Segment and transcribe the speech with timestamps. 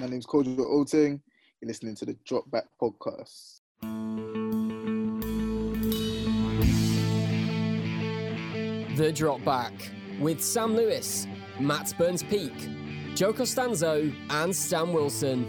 [0.00, 1.20] My name's Kojo Oteng.
[1.60, 3.60] You're listening to the Drop Back Podcast.
[8.96, 9.72] The Drop Back
[10.18, 11.28] with Sam Lewis,
[11.60, 12.52] Matt Burns Peak,
[13.14, 15.44] Joe Costanzo, and Stan Wilson.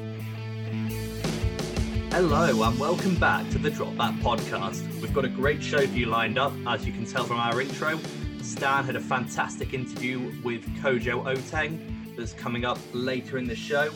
[2.11, 4.87] Hello and welcome back to the Drop Back Podcast.
[5.01, 7.59] We've got a great show for you lined up, as you can tell from our
[7.59, 7.99] intro.
[8.43, 13.89] Stan had a fantastic interview with Kojo Oteng that's coming up later in the show.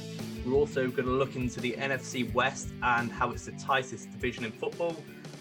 [0.45, 4.45] We're also going to look into the NFC West and how it's the tightest division
[4.45, 4.95] in football.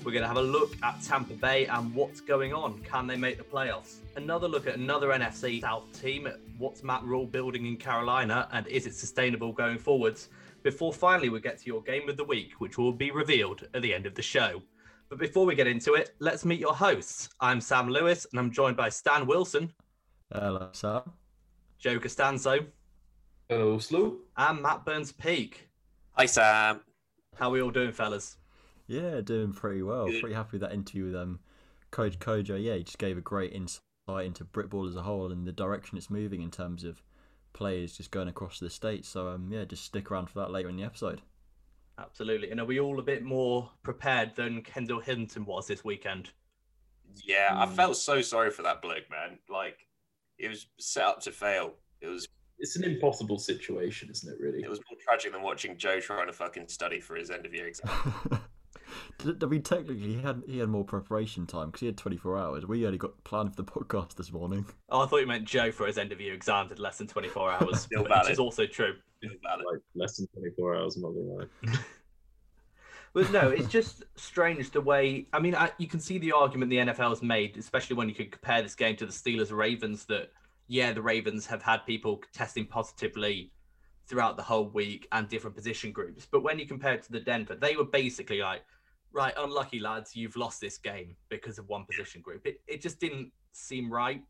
[0.05, 2.81] We're going to have a look at Tampa Bay and what's going on.
[2.81, 3.97] Can they make the playoffs?
[4.17, 6.29] Another look at another NFC South team.
[6.59, 10.29] What's Matt Rhule building in Carolina and is it sustainable going forwards?
[10.63, 13.83] Before finally we get to your game of the week, which will be revealed at
[13.83, 14.63] the end of the show.
[15.09, 17.29] But before we get into it, let's meet your hosts.
[17.41, 19.73] I'm Sam Lewis and I'm joined by Stan Wilson,
[20.33, 21.03] Hello, Sam.
[21.79, 22.67] Joe Costanzo,
[23.49, 24.17] Hello, Slow.
[24.37, 25.69] and Matt Burns Peak.
[26.13, 26.81] Hi, Sam.
[27.37, 28.37] How are we all doing, fellas?
[28.87, 30.07] Yeah, doing pretty well.
[30.07, 30.21] Good.
[30.21, 31.41] Pretty happy with that interview with um,
[31.91, 32.63] Coach Kojo.
[32.63, 33.81] Yeah, he just gave a great insight
[34.27, 37.03] into Britball as a whole and the direction it's moving in terms of
[37.55, 39.09] players just going across the states.
[39.09, 41.23] So um, yeah, just stick around for that later in the episode.
[41.99, 42.51] Absolutely.
[42.51, 46.31] And are we all a bit more prepared than Kendall Hinton was this weekend?
[47.25, 47.73] Yeah, I Mm.
[47.75, 49.39] felt so sorry for that bloke, man.
[49.49, 49.79] Like,
[50.39, 51.75] it was set up to fail.
[52.01, 52.29] It was
[52.59, 54.41] It's an impossible situation, isn't it?
[54.41, 54.63] Really.
[54.63, 57.55] it was more tragic than watching Joe trying to fucking study for his end of
[57.55, 57.89] year exam.
[59.43, 62.67] I mean, technically, he had he had more preparation time because he had 24 hours.
[62.67, 64.67] We only got planned for the podcast this morning.
[64.89, 67.07] Oh, I thought you meant Joe for his end of year exam in less than
[67.07, 68.95] 24 hours, Still which is also true.
[69.23, 69.65] Valid.
[69.71, 71.79] Like less than 24 hours, I'm not gonna lie.
[73.15, 75.27] But no, it's just strange the way.
[75.33, 78.15] I mean, I, you can see the argument the NFL has made, especially when you
[78.15, 80.05] could compare this game to the Steelers Ravens.
[80.05, 80.31] That
[80.69, 83.51] yeah, the Ravens have had people testing positively
[84.07, 86.27] throughout the whole week and different position groups.
[86.31, 88.63] But when you compare it to the Denver, they were basically like,
[89.13, 92.47] right, unlucky lads, you've lost this game because of one position group.
[92.47, 94.23] It it just didn't seem right.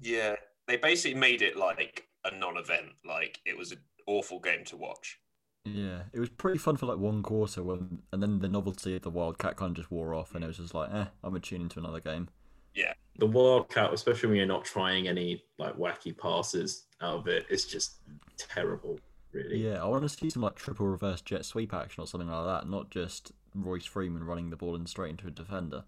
[0.00, 0.36] Yeah,
[0.66, 2.92] they basically made it like a non-event.
[3.04, 5.18] Like it was an awful game to watch.
[5.64, 9.02] Yeah, it was pretty fun for like one quarter, when, and then the novelty of
[9.02, 11.40] the Wildcat kind of just wore off, and it was just like, eh, I'm gonna
[11.40, 12.28] tune into another game.
[12.74, 17.46] Yeah, the Wildcat, especially when you're not trying any like wacky passes out of it,
[17.48, 17.96] it's just
[18.36, 18.98] terrible,
[19.32, 19.64] really.
[19.66, 22.46] Yeah, I want to see some like triple reverse jet sweep action or something like
[22.46, 25.84] that, not just Royce Freeman running the ball in straight into a defender.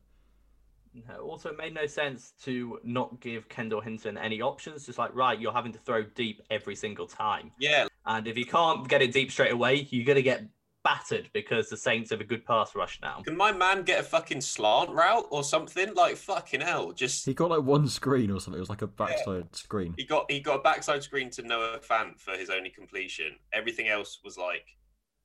[1.08, 4.86] No, also, it made no sense to not give Kendall Hinton any options.
[4.86, 7.50] Just like, right, you're having to throw deep every single time.
[7.58, 10.44] Yeah, And if you can't get it deep straight away, you're going to get
[10.86, 13.20] battered because the Saints have a good pass rush now.
[13.24, 15.92] can my man get a fucking slant route or something?
[15.94, 18.58] Like fucking hell, just He got like one screen or something.
[18.58, 19.94] It was like a backside screen.
[19.98, 23.36] he got he got a backside screen to Noah Fant for his only completion.
[23.52, 24.64] Everything else was like,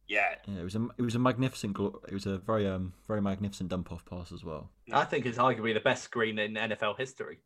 [0.07, 1.73] yeah, Yeah, it was a it was a magnificent.
[1.73, 4.71] glo- It was a very um very magnificent dump off pass as well.
[4.91, 7.37] I think it's arguably the best screen in NFL history,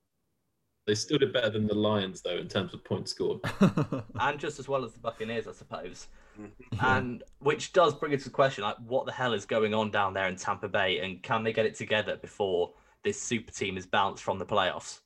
[0.87, 3.39] They still did better than the Lions though in terms of points scored.
[4.19, 6.07] and just as well as the Buccaneers, I suppose.
[6.38, 6.97] Yeah.
[6.97, 9.91] And which does bring us to the question: like, what the hell is going on
[9.91, 12.73] down there in Tampa Bay, and can they get it together before
[13.03, 15.00] this super team is bounced from the playoffs?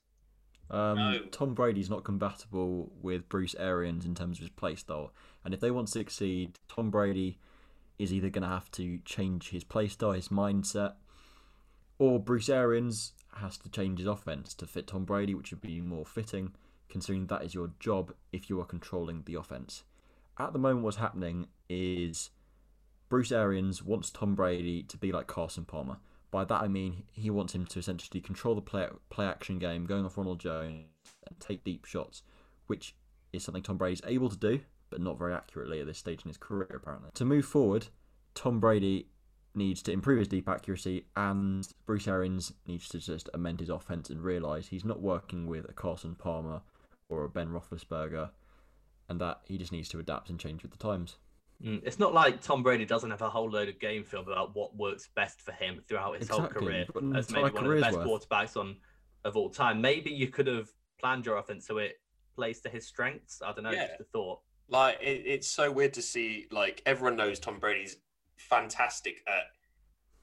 [0.72, 1.19] Um, No.
[1.31, 5.13] Tom Brady's not compatible with Bruce Arians in terms of his play style,
[5.44, 7.39] and if they want to succeed, Tom Brady
[7.97, 10.94] is either going to have to change his play style, his mindset,
[11.97, 15.81] or Bruce Arians has to change his offense to fit Tom Brady, which would be
[15.81, 16.53] more fitting,
[16.88, 19.84] considering that is your job if you are controlling the offense.
[20.39, 22.29] At the moment, what's happening is
[23.09, 25.97] Bruce Arians wants Tom Brady to be like Carson Palmer.
[26.31, 29.85] By that I mean he wants him to essentially control the play play action game,
[29.85, 30.85] going off Ronald Jones
[31.27, 32.23] and take deep shots,
[32.67, 32.95] which
[33.33, 36.29] is something Tom Brady's able to do, but not very accurately at this stage in
[36.29, 37.09] his career apparently.
[37.16, 37.88] To move forward,
[38.33, 39.07] Tom Brady
[39.56, 44.09] needs to improve his deep accuracy, and Bruce Arians needs to just amend his offense
[44.09, 46.61] and realise he's not working with a Carson Palmer
[47.09, 48.29] or a Ben Roethlisberger,
[49.09, 51.17] and that he just needs to adapt and change with the times.
[51.65, 54.56] Mm, It's not like Tom Brady doesn't have a whole load of game film about
[54.56, 57.71] what works best for him throughout his whole career but an as maybe one of
[57.75, 58.07] the best worth.
[58.29, 58.77] quarterbacks on
[59.25, 59.81] of all time.
[59.81, 60.69] Maybe you could have
[61.01, 62.00] planned your offense so it
[62.35, 63.41] plays to his strengths.
[63.41, 63.88] I don't know, Yeah.
[63.88, 64.39] just a thought.
[64.69, 66.47] like it, it's so weird to see.
[66.51, 67.97] Like everyone knows Tom Brady's
[68.38, 69.44] fantastic at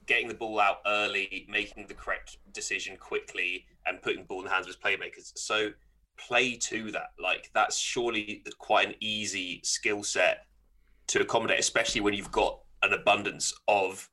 [0.06, 4.44] getting the ball out early, making the correct decision quickly, and putting the ball in
[4.46, 5.32] the hands of his playmakers.
[5.36, 5.70] So
[6.16, 7.10] play to that.
[7.22, 10.46] Like that's surely quite an easy skill set
[11.08, 14.08] to accommodate, especially when you've got an abundance of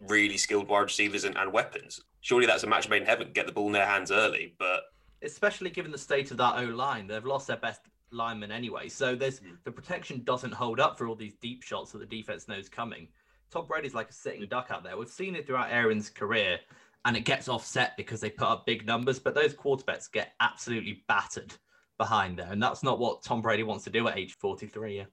[0.00, 2.00] really skilled wide receivers and, and weapons.
[2.20, 3.30] Surely that's a match made in heaven.
[3.32, 4.82] Get the ball in their hands early, but
[5.24, 8.88] Especially given the state of that O line, they've lost their best linemen anyway.
[8.88, 9.56] So there's Mm.
[9.64, 13.06] the protection doesn't hold up for all these deep shots that the defense knows coming.
[13.50, 14.96] Tom Brady's like a sitting duck out there.
[14.96, 16.58] We've seen it throughout Arians' career,
[17.04, 21.04] and it gets offset because they put up big numbers, but those quarterbacks get absolutely
[21.08, 21.52] battered
[21.98, 24.96] behind there, and that's not what Tom Brady wants to do at age 43.
[24.96, 25.04] Yeah.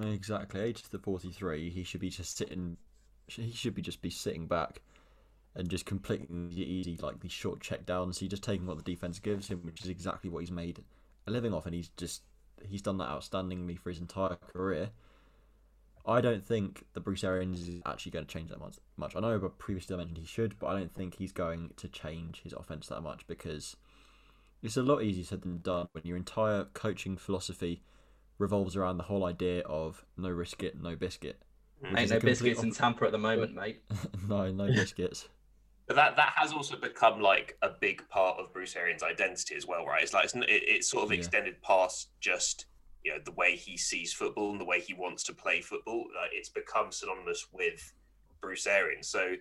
[0.00, 0.60] Exactly.
[0.60, 2.76] Age to the forty three, he should be just sitting.
[3.26, 4.80] He should be just be sitting back,
[5.56, 8.18] and just completing the easy like these short check downs.
[8.18, 10.84] He's just taking what the defense gives him, which is exactly what he's made
[11.26, 12.22] a living off, and he's just
[12.64, 14.90] he's done that outstandingly for his entire career.
[16.08, 18.76] I don't think that Bruce Arians is actually going to change that much.
[18.96, 19.14] Much.
[19.14, 21.88] I know, but previously I mentioned he should, but I don't think he's going to
[21.88, 23.76] change his offense that much because
[24.62, 27.82] it's a lot easier said than done when your entire coaching philosophy
[28.38, 31.40] revolves around the whole idea of no risk it, no biscuit.
[31.84, 31.90] Mm.
[31.92, 33.82] which Ain't no complete biscuits in Tampa at the moment, mate.
[34.28, 35.28] no, no biscuits.
[35.86, 39.66] But that that has also become like a big part of Bruce Arians' identity as
[39.66, 40.02] well, right?
[40.02, 41.18] It's like it's, it, it's sort of Yeah.
[41.18, 42.66] extended past just
[43.04, 46.06] you know the way he sees football and the way he wants to play football.
[46.20, 47.92] Like, it's become synonymous with
[48.40, 49.08] Bruce Arians.
[49.08, 49.34] So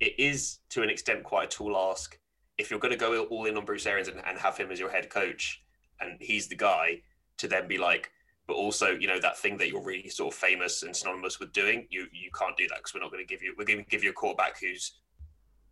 [0.00, 2.18] it is to an extent quite a tall ask
[2.58, 4.78] if you're going to go all in on Bruce Arians and, and have him as
[4.78, 5.62] your head coach,
[6.00, 7.00] and he's the guy
[7.38, 8.10] to then be like.
[8.46, 11.52] But also, you know that thing that you're really sort of famous and synonymous with
[11.52, 11.86] doing.
[11.90, 13.54] You you can't do that because we're not going to give you.
[13.56, 15.00] We're going to give you a quarterback who's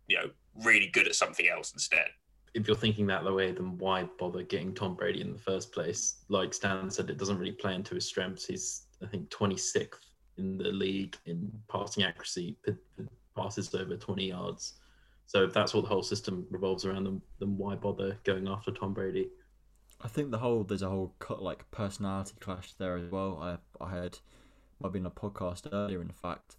[0.07, 0.29] you know,
[0.63, 2.07] really good at something else instead.
[2.53, 5.71] If you're thinking that the way, then why bother getting Tom Brady in the first
[5.71, 6.23] place?
[6.29, 8.45] Like Stan said, it doesn't really play into his strengths.
[8.45, 9.95] He's, I think, 26th
[10.37, 12.57] in the league in passing accuracy,
[13.35, 14.75] passes over 20 yards.
[15.25, 18.71] So if that's what the whole system revolves around, then, then why bother going after
[18.71, 19.29] Tom Brady?
[20.01, 23.39] I think the whole there's a whole cut like personality clash there as well.
[23.41, 24.19] I I heard
[24.79, 26.57] might have been a podcast earlier in fact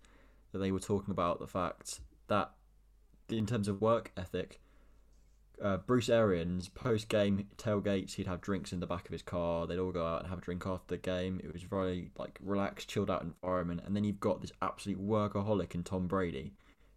[0.52, 2.52] that they were talking about the fact that
[3.28, 4.60] in terms of work ethic,
[5.62, 9.66] uh, Bruce Arians post game tailgates he'd have drinks in the back of his car.
[9.66, 11.40] They'd all go out and have a drink after the game.
[11.42, 13.82] It was very like relaxed, chilled out environment.
[13.86, 16.52] And then you've got this absolute workaholic in Tom Brady,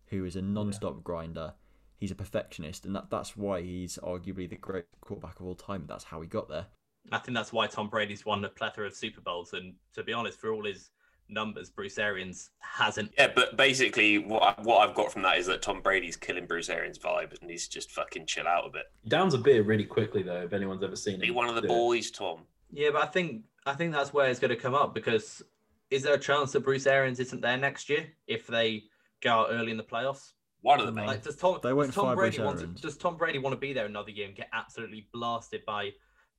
[0.08, 1.54] who is a non-stop grinder.
[1.98, 5.86] He's a perfectionist, and that, that's why he's arguably the great quarterback of all time.
[5.88, 6.68] That's how he got there.
[7.12, 9.54] I think that's why Tom Brady's won a plethora of Super Bowls.
[9.54, 10.92] And to be honest, for all his
[11.30, 13.12] numbers, Bruce Arians hasn't.
[13.18, 16.46] Yeah, but basically, what I, what I've got from that is that Tom Brady's killing
[16.46, 18.84] Bruce Arians' vibe, and he's just fucking chill out a bit.
[19.04, 21.56] He downs a beer really quickly, though, if anyone's ever seen it, Be one of
[21.56, 21.70] the do it.
[21.70, 22.42] boys, Tom.
[22.72, 25.42] Yeah, but I think I think that's where it's going to come up because
[25.90, 28.84] is there a chance that Bruce Arians isn't there next year if they
[29.22, 30.34] go out early in the playoffs?
[30.62, 30.96] One of them.
[30.96, 32.82] Like, does Tom, They won't does Tom fire Brady Bruce want to, Arians.
[32.82, 35.92] does Tom Brady want to be there another year and get absolutely blasted by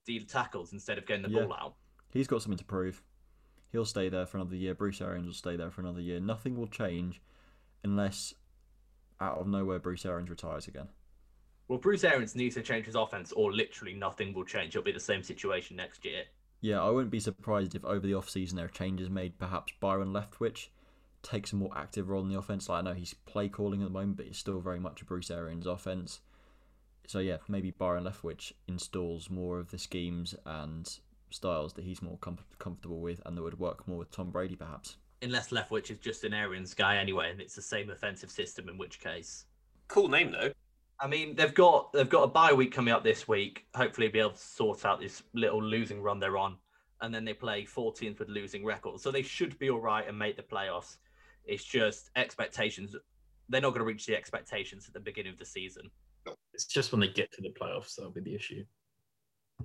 [0.07, 1.45] the tackles instead of getting the Yeah.
[1.45, 1.75] ball out?
[2.11, 3.03] He's got something to prove.
[3.71, 4.75] He'll stay there for another year.
[4.75, 6.21] Bruce Arians will stay there for another year.
[6.21, 7.21] Nothing will change
[7.85, 8.35] unless
[9.21, 10.89] out of nowhere Bruce Arians retires again.
[11.69, 14.75] Well, Bruce Arians needs to change his offense, or literally nothing will change.
[14.75, 16.23] It'll be the same situation next year.
[16.61, 19.39] Yeah, I wouldn't be surprised if over the off-season there are changes made.
[19.39, 20.69] Perhaps Byron Leftwich
[21.23, 22.69] takes a more active role in the offense.
[22.69, 25.05] Like I know he's play calling at the moment, but it's still very much a
[25.05, 26.21] Bruce Arians offense.
[27.07, 30.99] So yeah, maybe Byron Leftwich installs more of the schemes and
[31.31, 34.57] styles that he's more com- comfortable with, and that would work more with Tom Brady,
[34.57, 34.97] perhaps.
[35.23, 38.69] Unless Leftwich is just an Arians guy anyway, and it's the same offensive system.
[38.69, 39.47] In which case,
[39.89, 40.53] Cool name though.
[41.01, 43.67] I mean, they've got they've got a bye week coming up this week.
[43.75, 46.57] Hopefully, be able to sort out this little losing run they're on,
[47.01, 50.19] and then they play 14th with losing records, so they should be all right and
[50.19, 50.99] make the playoffs.
[51.45, 52.95] It's just expectations;
[53.49, 55.91] they're not going to reach the expectations at the beginning of the season.
[56.53, 58.65] It's just when they get to the playoffs that'll be the issue.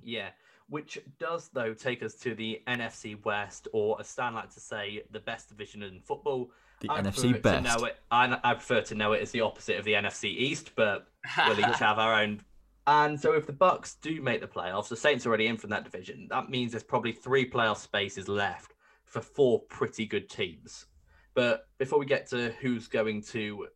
[0.02, 0.30] Yeah,
[0.68, 5.02] which does though take us to the NFC West, or as Stan like to say,
[5.10, 6.50] the best division in football.
[6.80, 7.78] The I NFC it to best.
[7.78, 10.72] know it- I, I prefer to know it as the opposite of the NFC East,
[10.74, 11.06] but
[11.46, 12.42] we'll each have our own.
[12.86, 15.70] And so, if the Bucks do make the playoffs, the Saints are already in from
[15.70, 16.26] that division.
[16.30, 18.74] That means there's probably three playoff spaces left
[19.06, 20.86] for four pretty good teams.
[21.34, 23.68] But before we get to who's going to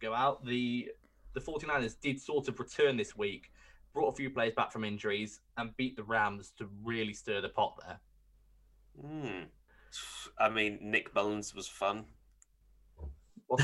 [0.00, 0.90] go out, the
[1.32, 3.50] the 49ers did sort of return this week,
[3.92, 7.48] brought a few players back from injuries, and beat the Rams to really stir the
[7.48, 8.00] pot there.
[9.00, 9.44] Hmm.
[10.38, 12.04] I mean, Nick Mullens was fun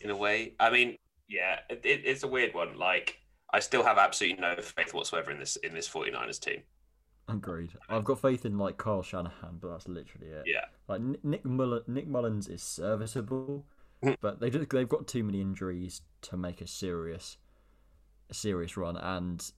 [0.00, 0.54] in a way.
[0.60, 0.98] I mean,
[1.28, 2.78] yeah, it, it, it's a weird one.
[2.78, 3.18] Like,
[3.52, 6.62] I still have absolutely no faith whatsoever in this in this 49ers team.
[7.28, 7.72] Agreed.
[7.88, 10.44] I've got faith in like Kyle Shanahan, but that's literally it.
[10.46, 10.66] Yeah.
[10.86, 13.64] Like Nick Mull- Nick Mullens is serviceable,
[14.02, 14.12] Hmm.
[14.20, 17.36] but they just, they've got too many injuries to make a serious
[18.30, 19.50] a serious run, and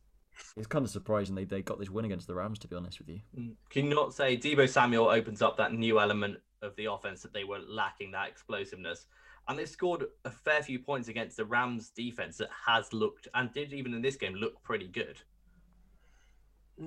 [0.56, 2.58] it's kind of surprising they they got this win against the Rams.
[2.60, 3.54] To be honest with you, Mm.
[3.70, 7.32] Can you not say Deebo Samuel opens up that new element of the offense that
[7.32, 9.06] they were lacking, that explosiveness?
[9.48, 13.50] And they scored a fair few points against the Rams defense that has looked and
[13.52, 15.22] did even in this game look pretty good.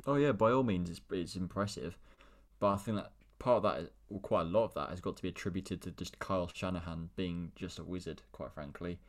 [0.06, 1.98] Oh yeah, by all means, it's it's impressive,
[2.60, 5.18] but I think that part of that, well, quite a lot of that, has got
[5.18, 8.22] to be attributed to just Kyle Shanahan being just a wizard.
[8.32, 9.00] Quite frankly,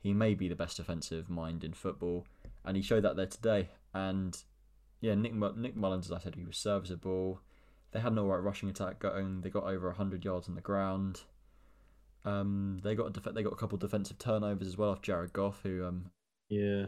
[0.00, 2.26] he may be the best defensive mind in football,
[2.64, 3.68] and he showed that there today.
[3.94, 4.36] And
[5.00, 7.40] yeah, Nick Nick Mullens, as I said, he was serviceable.
[7.92, 9.40] They had an alright rushing attack going.
[9.40, 11.22] They got over hundred yards on the ground.
[12.24, 15.02] Um, they got a def- they got a couple of defensive turnovers as well off
[15.02, 16.10] Jared Goff, who um
[16.48, 16.86] Yeah.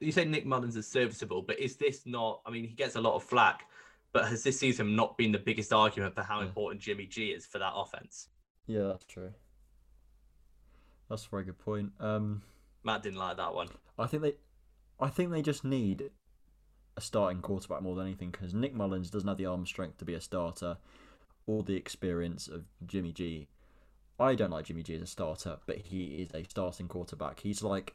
[0.00, 2.40] You say Nick Mullens is serviceable, but is this not?
[2.44, 3.66] I mean, he gets a lot of flack,
[4.12, 6.46] but has this season not been the biggest argument for how Yeah.
[6.46, 8.28] important Jimmy G is for that offense?
[8.66, 9.32] yeah, that's true.
[11.08, 11.92] That's a very good point.
[12.00, 12.42] Um,
[12.82, 13.68] Matt didn't like that one.
[13.98, 14.34] I think they,
[15.00, 16.10] I think they just need
[16.96, 20.04] a starting quarterback more than anything because Nick Mullens doesn't have the arm strength to
[20.04, 20.76] be a starter,
[21.46, 23.48] or the experience of Jimmy G.
[24.18, 27.40] I don't like Jimmy G as a starter, but he is a starting quarterback.
[27.40, 27.94] He's like,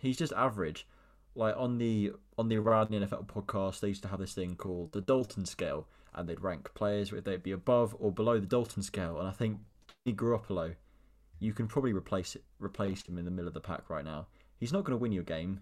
[0.00, 0.86] he's just average.
[1.34, 4.56] Like on the on the Around the NFL podcast, they used to have this thing
[4.56, 8.46] called the Dalton scale, and they'd rank players whether they'd be above or below the
[8.46, 9.18] Dalton scale.
[9.18, 9.58] And I think
[10.04, 10.74] he grew Jimmy Garoppolo,
[11.40, 14.26] you can probably replace it, replace him in the middle of the pack right now.
[14.58, 15.60] He's not going to win you a game.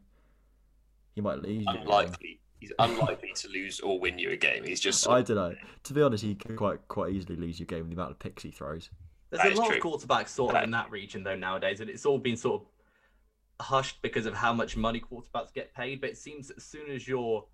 [1.15, 1.65] He might lose.
[1.65, 1.81] you a.
[1.81, 2.41] Unlikely.
[2.61, 4.65] He's unlikely to lose or win you a game.
[4.65, 5.09] He's just.
[5.09, 5.55] I don't know.
[5.85, 8.19] To be honest, he could quite quite easily lose your game with the amount of
[8.19, 8.91] picks he throws.
[9.31, 9.77] There's That a lot true.
[9.77, 13.65] of quarterbacks sort of in that region though nowadays, and it's all been sort of
[13.65, 16.01] hushed because of how much money quarterbacks get paid.
[16.01, 17.47] But it seems that as soon as you're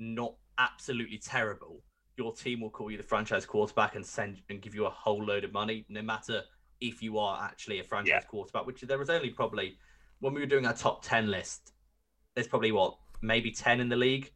[0.00, 1.80] not absolutely terrible,
[2.16, 5.24] your team will call you the franchise quarterback and send and give you a whole
[5.24, 6.42] load of money, no matter
[6.80, 8.20] if you are actually a franchise Yeah.
[8.22, 8.66] quarterback.
[8.66, 9.78] Which there was only probably
[10.20, 11.72] when we were doing our top ten list.
[12.34, 14.32] There's probably what maybe ten in the league.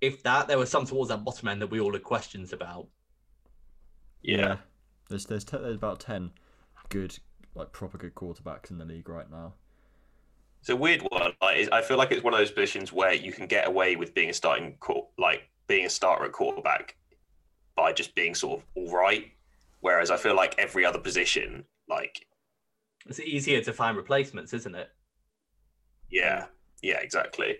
[0.00, 2.88] If that, there were some towards that bottom end that we all had questions about.
[4.22, 4.56] Yeah.
[5.08, 6.32] There's there's te- there's about ten
[6.88, 7.18] good
[7.54, 9.54] like proper good quarterbacks in the league right now.
[10.60, 11.32] It's a weird one.
[11.40, 14.12] Like, I feel like it's one of those positions where you can get away with
[14.14, 14.76] being a starting,
[15.16, 16.96] like being a starter at quarterback,
[17.76, 19.30] by just being sort of all right.
[19.80, 22.26] Whereas I feel like every other position, like
[23.06, 24.90] It's easier to find replacements, isn't it?
[26.10, 26.46] yeah,
[26.82, 27.56] yeah, exactly.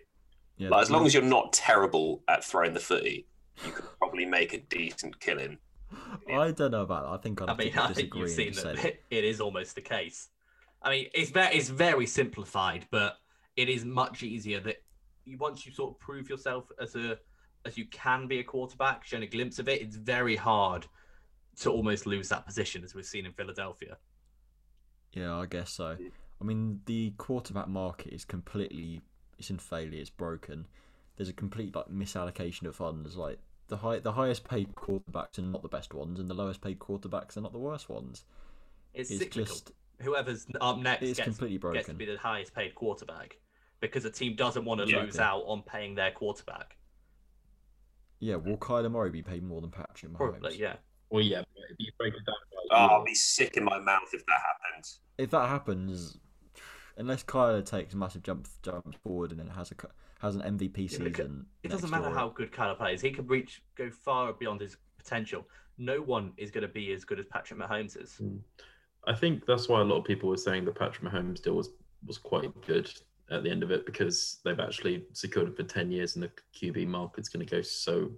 [0.57, 3.27] Yeah, Like as long as you're not terrible at throwing the footy,
[3.65, 5.59] you could probably make a decent killing.
[6.29, 7.19] I don't know about that.
[7.19, 9.41] I think I'd I have mean, to I think you've seen that say it is
[9.41, 10.29] almost the case.
[10.83, 13.17] I mean, it's very, it's very simplified, but
[13.57, 14.77] it is much easier that
[15.25, 17.19] you once you sort of prove yourself as a
[17.65, 20.87] as you can be a quarterback, shown a glimpse of it, it's very hard
[21.61, 23.97] to almost lose that position, as we've seen in Philadelphia.
[25.13, 25.97] Yeah, I guess so.
[26.41, 29.01] I mean, the quarterback market is completely
[29.39, 30.01] it's in failure.
[30.01, 30.67] It's broken.
[31.17, 33.17] There's a complete like misallocation of funds.
[33.17, 33.39] Like
[33.69, 36.79] the high the highest paid quarterbacks are not the best ones, and the lowest paid
[36.79, 38.25] quarterbacks are not the worst ones.
[38.95, 39.55] It's, It's cyclical.
[39.55, 41.79] just Whoever's up next it's gets, completely broken.
[41.79, 43.37] gets to be the highest paid quarterback
[43.81, 45.03] because a team doesn't want to Yeah.
[45.03, 46.77] lose out on paying their quarterback.
[48.21, 50.17] Yeah, will Kyler Murray be paid more than Patrick Mahomes?
[50.17, 50.77] Probably, yeah.
[51.11, 51.41] Well, yeah.
[51.71, 52.35] If you break it down,
[52.71, 55.01] by Oh, I'll be sick in my mouth if that happens.
[55.17, 56.19] If that happens,
[56.97, 59.75] unless Kyler takes a massive jump jump forward and then has a
[60.21, 63.27] has an MVP Yeah, season, It doesn't matter year, how good Kyler plays; he can
[63.27, 65.47] reach, go far beyond his potential.
[65.79, 68.17] No one is going to be as good as Patrick Mahomes is.
[68.17, 68.39] Hmm.
[69.07, 71.71] I think that's why a lot of people were saying the Patrick Mahomes deal was
[72.07, 72.93] was quite good
[73.31, 76.31] at the end of it because they've actually secured it for ten years, and the
[76.55, 78.11] QB market's going to go so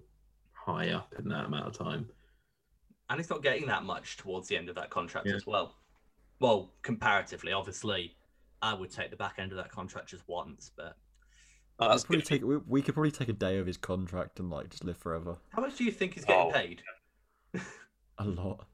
[0.53, 2.09] high up in that amount of time.
[3.11, 5.35] And he's not getting that much towards the end of that contract Yeah.
[5.35, 5.75] as well.
[6.41, 8.17] Well, comparatively, obviously,
[8.63, 10.71] I would take the back end of that contract just once.
[10.77, 10.93] But uh,
[11.81, 14.39] Oh, We'd that's probably take we, we could probably take a day of his contract
[14.41, 15.37] and like just live forever.
[15.51, 16.53] how much do you think he's getting Oh.
[16.53, 16.83] paid?
[18.19, 18.67] A lot.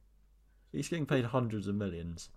[0.73, 2.28] He's getting paid hundreds of millions.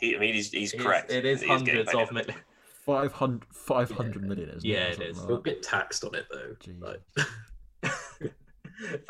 [0.00, 1.12] He, I mean, he's, he's It is- correct.
[1.12, 2.38] It is He getting hundreds of millions.
[2.86, 4.86] 500, 500 million, isn't Yeah, it?
[4.86, 5.18] or it something is.
[5.18, 6.54] like He'll get taxed on it though.
[6.60, 6.82] Jesus.
[6.82, 7.00] Like,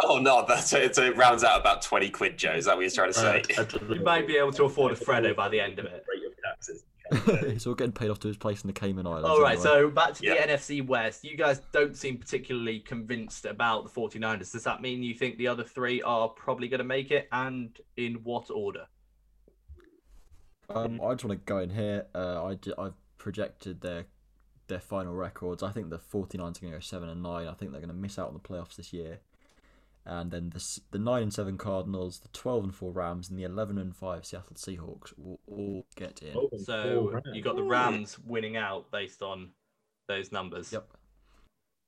[0.00, 0.94] Oh no, that's it.
[0.94, 2.52] So it rounds out about twenty quid, Joe.
[2.52, 3.42] Is that what you're trying to say?
[3.90, 6.04] You might be able to afford a Freddo by the end of it.
[6.09, 6.85] Rate of taxes.
[7.52, 9.28] He's all getting paid off to his place in the Cayman Islands.
[9.28, 9.62] All right, anyway.
[9.64, 10.47] so back to Yeah.
[10.47, 11.23] the NFC West.
[11.23, 14.52] You guys don't seem particularly convinced about the 49ers.
[14.52, 17.28] Does that mean you think the other three are probably going to make it?
[17.30, 18.87] And in what order?
[20.71, 22.06] Um, I just want to go in here.
[22.14, 24.06] Uh, I I've projected their
[24.68, 25.62] their final records.
[25.62, 27.47] I think the 49ers are going to go seven and nine.
[27.49, 29.18] I think they're going to miss out on the playoffs this year.
[30.06, 33.44] And then the the nine and seven Cardinals, the twelve and four Rams, and the
[33.44, 36.34] eleven and five Seattle Seahawks will all get in.
[36.37, 37.62] Oh, So you got the.
[37.62, 39.50] Rams winning out based on
[40.06, 40.70] those numbers.
[40.73, 40.87] Yep.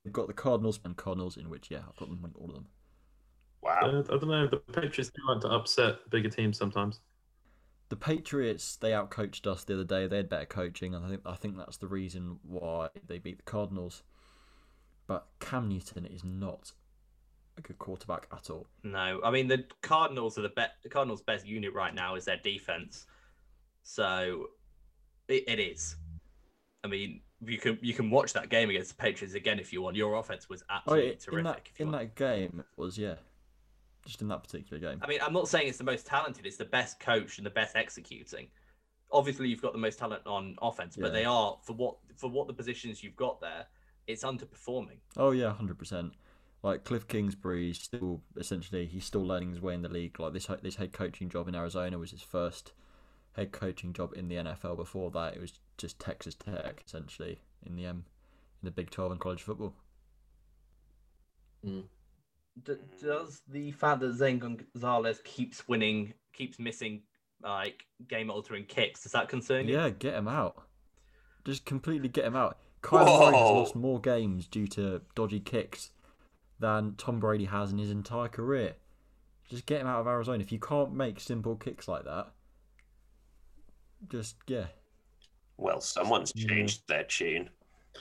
[0.03, 2.55] We've got the Cardinals and Cardinals in which yeah, I've got them in all of
[2.55, 2.67] them.
[3.61, 3.79] Wow.
[3.83, 4.47] Uh, I don't know.
[4.47, 7.01] The Patriots do like to upset bigger teams sometimes.
[7.89, 10.07] The Patriots they outcoached us the other day.
[10.07, 13.37] They had better coaching, and I think I think that's the reason why they beat
[13.37, 14.01] the Cardinals.
[15.05, 16.71] but Cam Newton is not
[17.57, 18.67] a good quarterback at all.
[18.83, 20.71] No, I mean the Cardinals are the best.
[20.83, 23.05] The Cardinals' best unit right now is their defense.
[23.83, 24.47] So
[25.27, 25.95] it, it is.
[26.83, 29.81] I mean, you can you can watch that game against the Patriots again if you
[29.81, 29.95] want.
[29.95, 31.33] Your offense was Oh, absolutely terrific.
[31.37, 31.99] in that in want.
[31.99, 33.15] that game it was yeah,
[34.05, 34.99] just in that particular game.
[35.03, 36.45] I mean, I'm not saying it's the most talented.
[36.45, 38.47] It's the best coach and the best executing.
[39.11, 41.11] Obviously, you've got the most talent on offense, but Yeah.
[41.13, 43.65] they are for what for what the positions you've got there.
[44.05, 44.99] It's underperforming.
[45.17, 46.13] Oh yeah, hundred percent.
[46.63, 50.19] Like Cliff Kingsbury, still essentially he's still learning his way in the league.
[50.19, 52.73] Like this this head coaching job in Arizona was his first
[53.33, 54.75] head coaching job in the NFL.
[54.75, 58.05] Before that, it was just Texas Tech essentially in the um
[58.61, 59.75] in the Big Twelve in college football.
[61.63, 67.03] D- does the fact that Zane Gonzalez keeps winning, keeps missing
[67.43, 69.77] like game altering kicks, does that concern you?
[69.77, 70.63] Yeah, get him out.
[71.45, 72.57] Just completely get him out.
[72.81, 75.91] Kyle Murray has lost more games due to dodgy kicks
[76.59, 78.75] than Tom Brady has in his entire career.
[79.49, 80.43] Just get him out of Arizona.
[80.43, 82.27] If you can't make simple kicks like that,
[84.09, 84.67] just yeah.
[85.57, 86.49] Well, someone's Yeah.
[86.49, 87.49] changed their tune.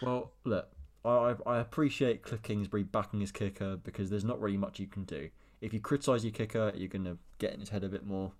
[0.02, 0.68] Well, look,
[1.04, 4.86] I I I appreciate Cliff Kingsbury backing his kicker because there's not really much you
[4.86, 5.30] can do.
[5.60, 8.32] If you criticise your kicker, you're gonna get in his head a bit more.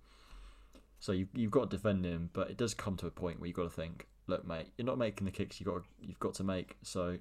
[0.99, 3.47] So you you've got to defend him, but it does come to a point where
[3.47, 6.33] you've got to think, look, mate, you're not making the kicks you got you've got
[6.35, 6.77] to make.
[6.81, 7.17] So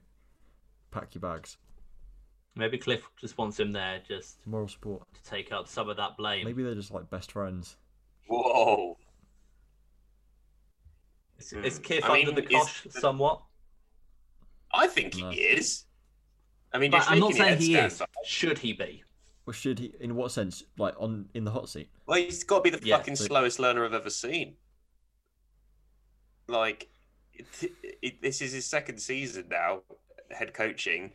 [0.90, 1.58] pack your bags.
[2.56, 5.02] Maybe Cliff just wants him there just Moral support.
[5.14, 6.46] to take up some of that blame.
[6.46, 7.76] Maybe they're just like best friends.
[8.28, 8.96] Whoa.
[11.38, 11.82] Is, is Hmm.
[11.84, 13.42] Cliff I mean, under the is- cosh somewhat?
[14.72, 15.84] I think he is.
[16.72, 17.98] I mean, But I'm not shaking your saying head, he is.
[17.98, 19.04] but- Should he be?
[19.44, 19.92] Well, should he?
[20.00, 20.64] In what sense?
[20.78, 21.88] Like on in the hot seat?
[22.06, 24.56] Well, he's got to be the Yeah, fucking so- slowest learner I've ever seen.
[26.48, 26.88] Like,
[27.34, 27.46] it,
[28.02, 29.82] it, this is his second season now,
[30.30, 31.12] head coaching,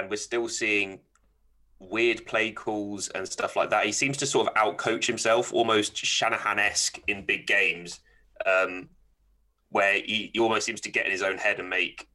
[0.00, 1.00] and we're still seeing
[1.78, 3.86] weird play calls and stuff like that.
[3.86, 8.00] He seems to sort of outcoach himself, almost Shanahan esque in big games,
[8.46, 8.88] um,
[9.70, 12.08] where he, he almost seems to get in his own head and make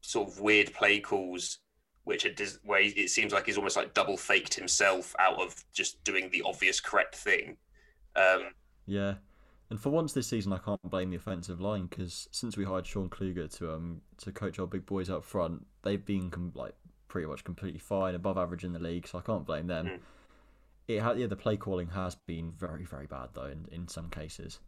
[0.00, 1.58] sort of weird play calls.
[2.04, 5.54] Which it where he- it seems like he's almost like double faked himself out of
[5.72, 7.56] just doing the obvious correct thing.
[8.14, 8.50] Um,
[8.84, 9.14] Yeah.
[9.70, 12.86] And for once this season, I can't blame the offensive line because since we hired
[12.86, 16.74] Sean Kugler to um to coach our big boys up front, they've been like
[17.14, 19.06] pretty much completely fine, above average in the league.
[19.06, 19.86] So I can't blame them.
[19.86, 19.98] Mm.
[20.88, 24.10] It ha- yeah, the play calling has been very very bad though in, in some
[24.10, 24.58] cases.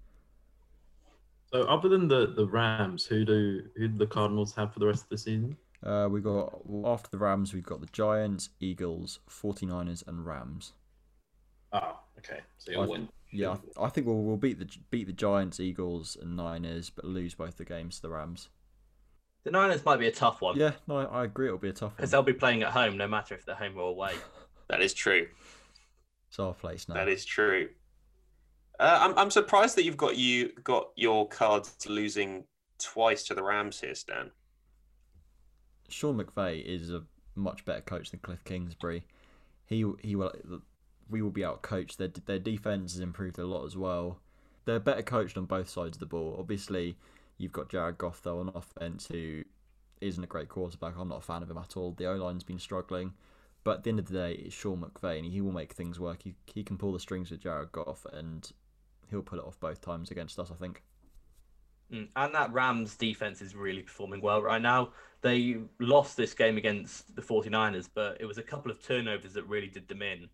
[1.52, 4.86] So other than the the Rams, who do who do the Cardinals have for the
[4.86, 5.56] rest of the season?
[5.84, 10.72] Uh, we got after the Rams, we've got the Giants, Eagles, 49ers, and Rams.
[11.72, 12.38] Oh, okay.
[12.58, 13.08] So you'll I- win.
[13.32, 17.04] Yeah, I, I think we'll, we'll beat the beat the Giants, Eagles, and Niners, but
[17.04, 18.50] lose both the games to the Rams.
[19.46, 21.46] The Niners might be a tough one Yeah, no, I, I agree.
[21.46, 21.96] It'll be a tough one.
[21.98, 24.10] because they'll be playing at home no matter if they're home or away.
[24.68, 25.28] that is true.
[26.28, 26.96] It's our place now.
[26.96, 27.68] That is true.
[28.80, 32.42] Uh, I'm I'm surprised that you've got you got your cards losing
[32.80, 34.32] twice to the Rams here, Stan.
[35.88, 37.04] Sean McVay is a
[37.36, 39.06] much better coach than Cliff Kingsbury.
[39.64, 40.32] He he will
[41.08, 41.98] we will be out coached.
[41.98, 44.18] Their their defense has improved a lot as well.
[44.64, 46.34] They're better coached on both sides of the ball.
[46.36, 46.96] Obviously,
[47.38, 49.44] you've got Jared Goff though on offense who
[50.00, 50.94] isn't a great quarterback.
[50.96, 51.92] I'm not a fan of him at all.
[51.92, 53.14] The O line's been struggling,
[53.64, 55.98] but at the end of the day, it's Sean McVay and he will make things
[56.00, 56.22] work.
[56.22, 58.50] He he can pull the strings with Jared Goff and
[59.10, 60.50] he'll pull it off both times against us.
[60.50, 60.82] I think.
[61.92, 64.92] Mm, And that Rams defense is really performing well right now.
[65.22, 69.44] They lost this game against the 49ers, but it was a couple of turnovers that
[69.44, 70.28] really did them in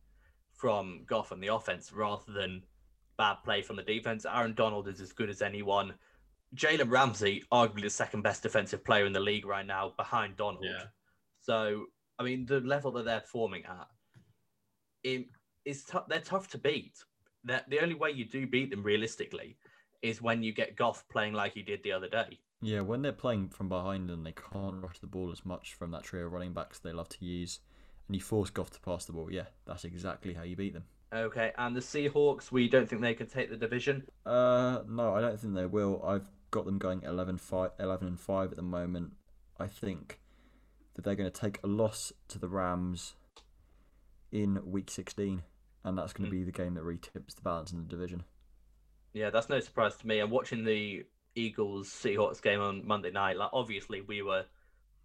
[0.54, 2.62] from Goff and the offense rather than
[3.18, 4.26] bad play from the defense.
[4.26, 5.94] Aaron Donald is as good as anyone.
[6.54, 10.64] Jalen Ramsey, arguably the second best defensive player in the league right now, behind Donald.
[10.64, 10.84] Yeah.
[11.40, 11.86] So,
[12.18, 13.88] I mean, the level that they're performing at,
[15.02, 15.26] it
[15.64, 16.98] is tou- they're tough to beat.
[17.44, 19.56] That the only way you do beat them realistically
[20.02, 22.38] is when you get Goff playing like he did the other day.
[22.60, 25.90] Yeah, when they're playing from behind and they can't rush the ball as much from
[25.90, 27.58] that trio of running backs they love to use,
[28.06, 30.84] and you force Goff to pass the ball, yeah, that's exactly how you beat them.
[31.12, 34.04] Okay, and the Seahawks, we don't think they can take the division.
[34.24, 36.02] Uh, no, I don't think they will.
[36.04, 39.14] I've got them going 11, 5, 11 and 5 at the moment.
[39.58, 40.20] I think
[40.94, 43.16] that they're going to take a loss to the Rams
[44.30, 45.42] in week 16,
[45.82, 46.40] and that's going to Hmm.
[46.40, 48.22] be the game that retips the balance in the division.
[49.12, 50.20] Yeah, that's no surprise to me.
[50.20, 53.36] I'm watching the Eagles Seahawks game on Monday night.
[53.36, 54.44] Like, obviously, we were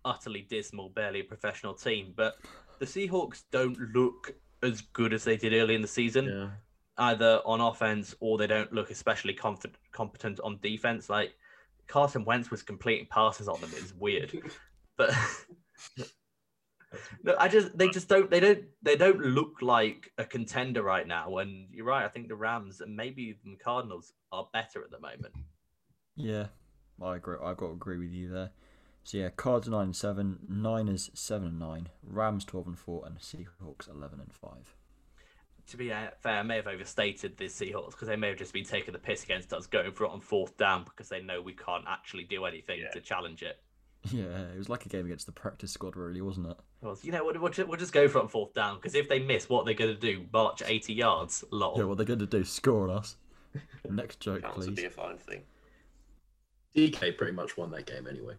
[0.05, 2.35] utterly dismal, barely a professional team, but
[2.79, 6.25] the Seahawks don't look as good as they did early in the season.
[6.25, 6.49] Yeah.
[6.97, 11.09] Either on offense or they don't look especially comfort, competent on defense.
[11.09, 11.33] Like
[11.87, 13.71] Carson Wentz was completing passes on them.
[13.75, 14.31] It's weird,
[14.97, 15.13] but
[17.23, 21.05] No, I just they just don't they don't they don't look like a contender right
[21.05, 21.37] now.
[21.37, 22.05] And you're right.
[22.05, 25.33] I think the Rams and maybe even the Cardinals are better at the moment.
[26.15, 26.47] Yeah,
[27.01, 27.37] I agree.
[27.43, 28.51] I've got to agree with you there.
[29.03, 33.17] So yeah, Cards nine and seven, Niners seven and nine, Rams twelve and four, and
[33.19, 34.75] Seahawks eleven and five.
[35.67, 38.53] To be uh, fair, I may have overstated the Seahawks because they may have just
[38.53, 41.41] been taking the piss against us, going for it on fourth down because they know
[41.41, 42.89] we can't actually do anything Yeah.
[42.91, 43.59] to challenge it.
[44.11, 46.57] Yeah, it was like a game against the practice squad, really, wasn't it?
[46.81, 47.39] Well, you know, what?
[47.41, 49.65] we'll, ju- we'll just go for it on fourth down because if they miss, what
[49.65, 50.25] they're going to do?
[50.31, 51.43] March 80 yards?
[51.51, 51.75] Lol.
[51.77, 52.45] Yeah, what they're going to do?
[52.45, 53.17] Score on us.
[53.89, 54.87] Next joke, Chance would be please.
[54.87, 55.41] a fine thing.
[56.75, 58.35] DK pretty much won that game anyway.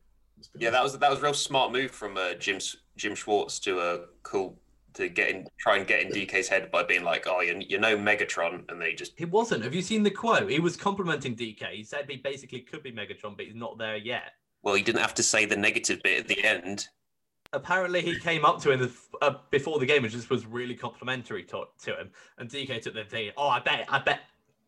[0.57, 2.59] Yeah, that was that was a real smart move from uh, Jim
[2.97, 4.57] Jim Schwartz to uh, cool
[4.99, 7.79] to get in, try and get in DK's head by being like, "Oh, you you
[7.79, 9.65] know Megatron," and they just He wasn't.
[9.65, 10.51] Have you seen the quote?
[10.51, 11.71] He was complimenting DK.
[11.73, 14.33] He said he basically could be Megatron, but he's not there yet.
[14.63, 16.89] well, he didn't have to say the negative bit at the end.
[17.55, 20.75] Apparently, he came up to him the, uh, before the game and just was really
[20.75, 22.11] complimentary to, to him.
[22.37, 23.31] And DK took the thing.
[23.39, 24.21] Oh, I bet, I bet.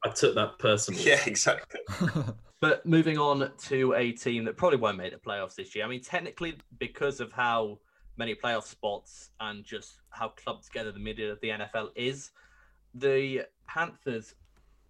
[0.03, 1.03] I took that personally.
[1.03, 1.81] Yeah, exactly.
[2.61, 5.85] But moving on to a team that probably won't make the playoffs this year.
[5.85, 7.79] I mean, technically, because of how
[8.21, 12.31] many playoff spots and just how clubbed together the middle of the NFL is,
[12.95, 14.35] the Panthers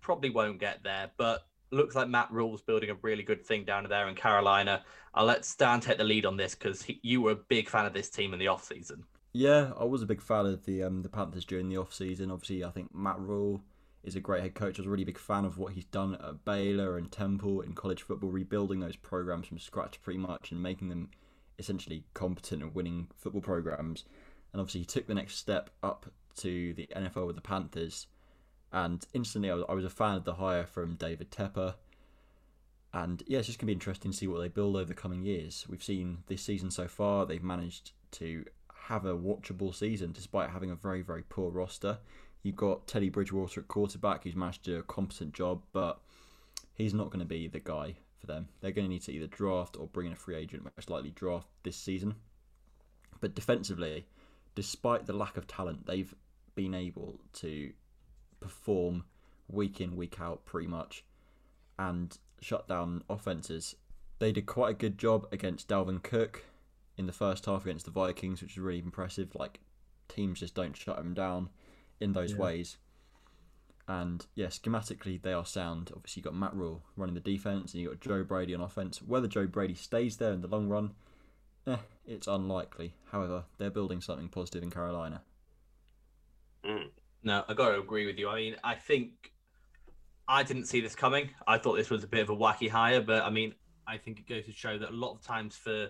[0.02, 1.10] probably won't get there.
[1.16, 4.84] But looks like Matt Rhule's building a really good thing down there in Carolina.
[5.14, 7.92] I'll let Stan take the lead on this because you were a big fan of
[7.92, 9.04] this team in the offseason.
[9.32, 12.32] Yeah, I was a big fan of the um, the Panthers during the off season.
[12.32, 13.62] Obviously, I think Matt Rhule
[14.02, 14.78] is a great head coach.
[14.78, 17.74] I was a really big fan of what he's done at Baylor and Temple in
[17.74, 21.10] college football, rebuilding those programs from scratch pretty much and making them
[21.60, 24.04] essentially competent and winning football programs.
[24.52, 26.06] And obviously, he took the next step up
[26.38, 28.08] to the NFL with the Panthers.
[28.72, 31.74] And instantly, I was, I was a fan of the hire from David Tepper.
[32.92, 34.94] And yeah, it's just going to be interesting to see what they build over the
[34.94, 35.64] coming years.
[35.68, 38.44] We've seen this season so far, they've managed to
[38.74, 41.98] have a watchable season despite having a very, very poor roster.
[42.42, 46.00] You've got Teddy Bridgewater at quarterback who's managed to do a competent job, but
[46.74, 48.48] he's not going to be the guy for them.
[48.60, 51.10] They're going to need to either draft or bring in a free agent, most likely
[51.10, 52.14] draft this season.
[53.20, 54.06] But defensively,
[54.54, 56.14] despite the lack of talent, they've
[56.54, 57.72] been able to
[58.40, 59.04] perform
[59.48, 61.04] week in, week out pretty much
[61.78, 63.76] and shut down offenses.
[64.18, 66.44] They did quite a good job against Dalvin Cook
[66.96, 69.34] in the first half against the Vikings, which is really impressive.
[69.34, 69.60] Like
[70.08, 71.48] teams just don't shut him down
[72.00, 72.38] in those Yeah.
[72.38, 72.76] ways.
[73.90, 75.90] And yeah, schematically they are sound.
[75.96, 79.02] Obviously, you've got Matt Rhule running the defense, and you've got Joe Brady on offense.
[79.02, 80.92] Whether Joe Brady stays there in the long run,
[81.66, 82.94] eh, it's unlikely.
[83.10, 85.22] However, they're building something positive in Carolina.
[86.64, 86.90] Mm.
[87.24, 88.28] No, I got to agree with you.
[88.28, 89.32] I mean, I think
[90.28, 91.30] I didn't see this coming.
[91.48, 93.54] I thought this was a bit of a wacky hire, but I mean,
[93.88, 95.88] I think it goes to show that a lot of times for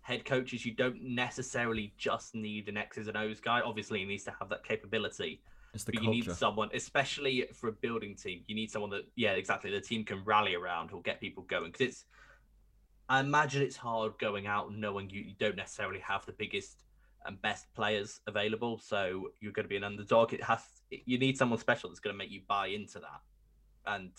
[0.00, 3.60] head coaches, you don't necessarily just need an X's and O's guy.
[3.60, 5.42] Obviously, he needs to have that capability,
[5.74, 9.04] It's the but you need someone, especially for a building team, you need someone that,
[9.16, 11.72] yeah, exactly, the team can rally around or get people going.
[11.72, 12.04] Because it's,
[13.08, 16.84] I imagine it's hard going out knowing you, you don't necessarily have the biggest
[17.26, 18.78] and best players available.
[18.78, 20.32] So you're going to be an underdog.
[20.32, 20.60] It has
[20.90, 23.20] you need someone special that's going to make you buy into that.
[23.86, 24.10] And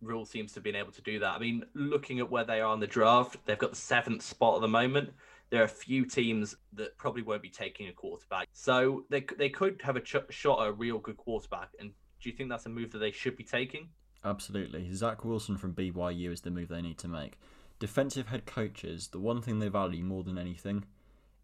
[0.00, 1.34] Rhule seems to have been able to do that.
[1.34, 4.56] I mean, looking at where they are in the draft, they've got the seventh spot
[4.56, 5.10] at the moment.
[5.50, 9.48] There are a few teams that probably won't be taking a quarterback, so they they
[9.48, 11.70] could have a ch- shot at a real good quarterback.
[11.80, 13.88] And do you think that's a move that they should be taking?
[14.24, 14.92] Absolutely.
[14.92, 17.38] Zach Wilson from BYU is the move they need to make.
[17.78, 20.84] Defensive head coaches, the one thing they value more than anything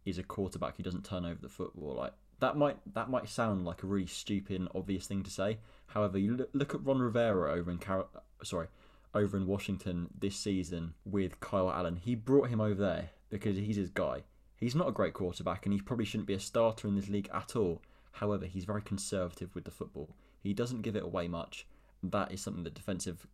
[0.04, 1.94] is a quarterback who doesn't turn over the football.
[1.94, 5.58] Like that might that might sound like a really stupid and obvious thing to say.
[5.86, 8.06] However, you look, look at Ron Rivera over in Car-
[8.42, 8.66] sorry,
[9.14, 11.96] over in Washington this season with Kyle Allen.
[11.96, 14.22] He brought him over there because he's his guy.
[14.56, 17.28] He's not a great quarterback and he probably shouldn't be a starter in this league
[17.34, 17.82] at all.
[18.12, 20.10] However, he's very conservative with the football.
[20.40, 21.66] He doesn't give it away much
[22.10, 23.26] that is something that defensive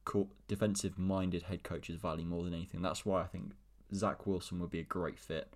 [0.48, 2.82] defensive minded head coaches value more than anything.
[2.82, 3.52] That's why I think
[3.94, 5.48] Zach Wilson would be a great fit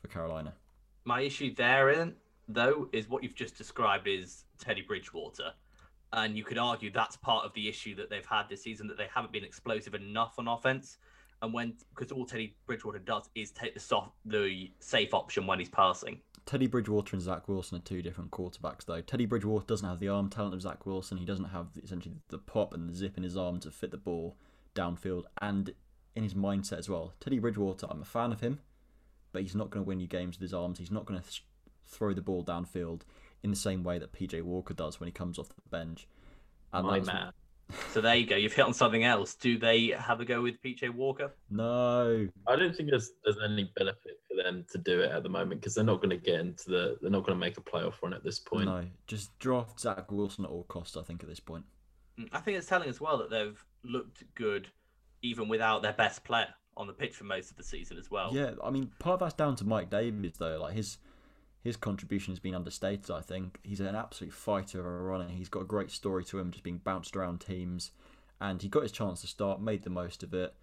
[0.00, 0.54] for Carolina.
[1.04, 2.14] My issue therein,
[2.48, 5.52] though, is what you've just described is Teddy Bridgewater.
[6.12, 8.98] And you could argue that's part of the issue that they've had this season, that
[8.98, 10.98] they haven't been explosive enough on offense.
[11.42, 15.58] And when, because all Teddy Bridgewater does is take the soft, the safe option when
[15.58, 16.20] he's passing.
[16.46, 19.00] Teddy Bridgewater and Zach Wilson are two different quarterbacks, though.
[19.00, 21.18] Teddy Bridgewater doesn't have the arm talent of Zach Wilson.
[21.18, 23.96] He doesn't have essentially the pop and the zip in his arm to fit the
[23.96, 24.36] ball
[24.74, 25.72] downfield and
[26.14, 27.12] in his mindset as well.
[27.20, 28.60] Teddy Bridgewater, I'm a fan of him,
[29.32, 30.78] but he's not going to win you games with his arms.
[30.78, 31.44] He's not going to th-
[31.86, 33.02] throw the ball downfield
[33.42, 36.06] in the same way that PJ Walker does when he comes off the bench.
[36.72, 37.32] And My that's- man.
[37.90, 38.36] So there you go.
[38.36, 39.34] You've hit on something else.
[39.34, 41.32] Do they have a go with PJ Walker?
[41.50, 42.28] No.
[42.46, 45.60] I don't think there's there's any benefit for them to do it at the moment
[45.60, 47.94] because they're not going to get into the they're not going to make a playoff
[48.02, 48.66] run at this point.
[48.66, 48.84] No.
[49.06, 51.64] Just draft Zach Wilson at all costs, I think, at this point.
[52.18, 54.68] Mm, I think it's telling as well that they've looked good
[55.22, 58.30] even without their best player on the pitch for most of the season as well.
[58.32, 60.60] Yeah, I mean, part of that's down to Mike Davis though.
[60.60, 60.98] Like his
[61.62, 63.10] his contribution has been understated.
[63.10, 65.28] I think he's an absolute fighter of a runner.
[65.28, 67.92] He's got a great story to him, just being bounced around teams,
[68.40, 70.54] and he got his chance to start, made the most of it,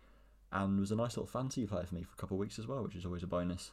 [0.52, 2.68] and was a nice little fantasy player for me for a couple of weeks as
[2.68, 3.72] well, which is always a bonus.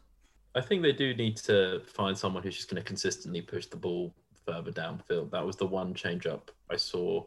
[0.55, 3.77] I think they do need to find someone who's just going to consistently push the
[3.77, 4.15] ball
[4.47, 5.31] further downfield.
[5.31, 7.25] That was the one change up I saw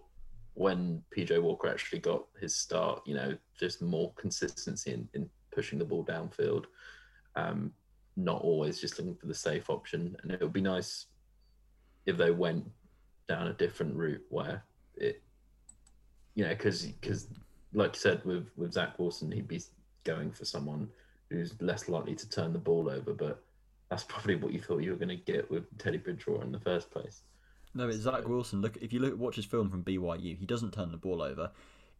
[0.53, 3.01] when PJ Walker actually got his start.
[3.05, 6.65] You know, just more consistency in, in pushing the ball downfield.
[7.35, 7.71] Um,
[8.19, 10.15] not always just looking for the safe option.
[10.21, 11.07] And it would be nice
[12.05, 12.65] if they went
[13.27, 14.63] down a different route where
[14.95, 15.21] it,
[16.35, 17.27] you know, because because
[17.73, 19.61] like you said with with Zach Wilson, he'd be
[20.03, 20.89] going for someone
[21.29, 23.13] who's less likely to turn the ball over.
[23.13, 23.41] But
[23.89, 26.59] that's probably what you thought you were going to get with Teddy Bridgewater in the
[26.59, 27.21] first place.
[27.73, 28.61] No, it's Zach Wilson.
[28.61, 31.51] Look, if you look watch his film from BYU, he doesn't turn the ball over.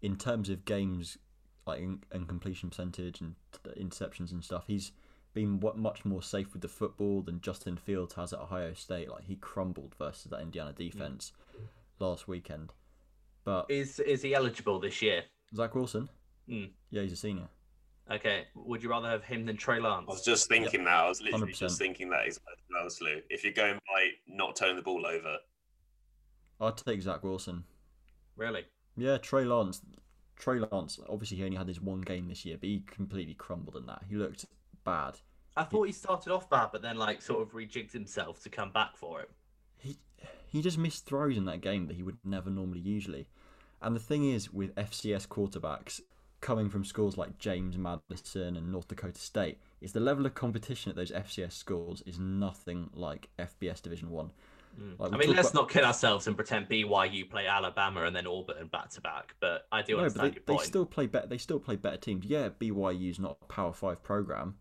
[0.01, 1.17] In terms of games,
[1.67, 3.35] like in, in completion percentage and
[3.77, 4.91] interceptions and stuff, he's
[5.33, 9.09] been what much more safe with the football than Justin Fields has at Ohio State.
[9.09, 11.31] Like he crumbled versus that Indiana defense
[11.99, 12.73] last weekend.
[13.45, 15.23] But Is is he eligible this year?
[15.55, 16.09] Zach Wilson,
[16.47, 16.65] Hmm.
[16.91, 17.47] yeah, he's a senior.
[18.11, 18.45] Okay.
[18.55, 20.05] Would you rather have him than Trey Lance?
[20.07, 20.93] I was just thinking that.
[20.93, 21.57] I was literally 100%.
[21.59, 22.39] just thinking that as
[22.71, 23.21] well, Slew.
[23.29, 25.37] If you're going by not turning the ball over,
[26.61, 27.63] I'd take Zach Wilson.
[28.35, 28.65] Really?
[28.97, 29.81] Yeah, Trey Lance.
[30.37, 30.99] Trey Lance.
[31.07, 34.03] Obviously, he only had his one game this year, but he completely crumbled in that.
[34.09, 34.45] He looked
[34.83, 35.15] bad.
[35.57, 38.71] I thought he started off bad, but then like sort of rejigged himself to come
[38.71, 39.29] back for it.
[39.77, 39.97] he
[40.47, 43.27] he just missed throws in that game that he would never normally usually.
[43.81, 46.01] And the thing is with FCS quarterbacks
[46.41, 50.89] coming from schools like James Madison and North Dakota State, is the level of competition
[50.89, 54.31] at those FCS schools is nothing like FBS Division One.
[54.79, 54.99] Mm.
[54.99, 58.25] Like, I mean, let's about- not kid ourselves and pretend BYU play Alabama and then
[58.27, 59.35] Auburn back to back.
[59.39, 61.27] But I do No, but understand they, your they still play better.
[61.27, 62.25] They still play better teams.
[62.25, 64.55] Yeah, BYU's not a Power Five program,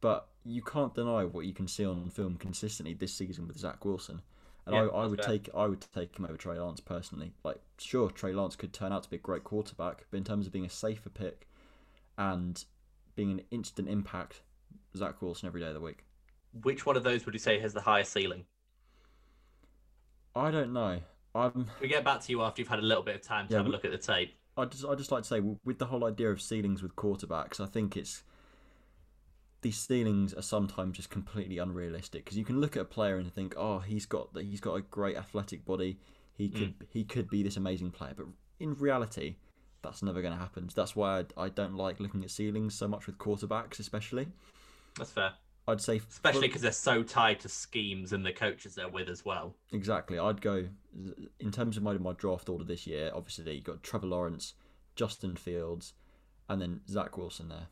[0.00, 3.84] but you can't deny what you can see on film consistently this season with Zach
[3.84, 4.22] Wilson.
[4.66, 5.26] And Yeah, I, I would fair.
[5.26, 7.32] take I would take him over Trey Lance personally.
[7.44, 10.46] Like, sure, Trey Lance could turn out to be a great quarterback, but in terms
[10.46, 11.48] of being a safer pick
[12.18, 12.64] and
[13.16, 14.42] being an instant impact,
[14.96, 16.04] Zach Wilson every day of the week.
[16.62, 18.46] Which one of those would you say has the highest ceiling?
[20.34, 21.00] I don't know.
[21.34, 23.52] I'm We get back to you after you've had a little bit of time to
[23.52, 24.34] Yeah, have a look at the tape.
[24.56, 27.60] I just I just like to say with the whole idea of ceilings with quarterbacks,
[27.60, 28.22] I think it's
[29.62, 33.32] these ceilings are sometimes just completely unrealistic because you can look at a player and
[33.32, 35.98] think, oh, he's got that he's got a great athletic body,
[36.34, 36.58] he hmm.
[36.58, 38.26] could he could be this amazing player, but
[38.58, 39.36] in reality,
[39.82, 40.68] that's never going to happen.
[40.68, 44.28] So that's why I, I don't like looking at ceilings so much with quarterbacks, especially.
[44.96, 45.32] That's fair.
[45.68, 49.24] I'd say Especially because they're so tied to schemes and the coaches they're with as
[49.24, 49.54] well.
[49.72, 50.18] Exactly.
[50.18, 50.66] I'd go
[51.38, 53.10] in terms of my my draft order this year.
[53.14, 54.54] Obviously, you got Trevor Lawrence,
[54.96, 55.94] Justin Fields,
[56.48, 57.68] and then Zach Wilson there,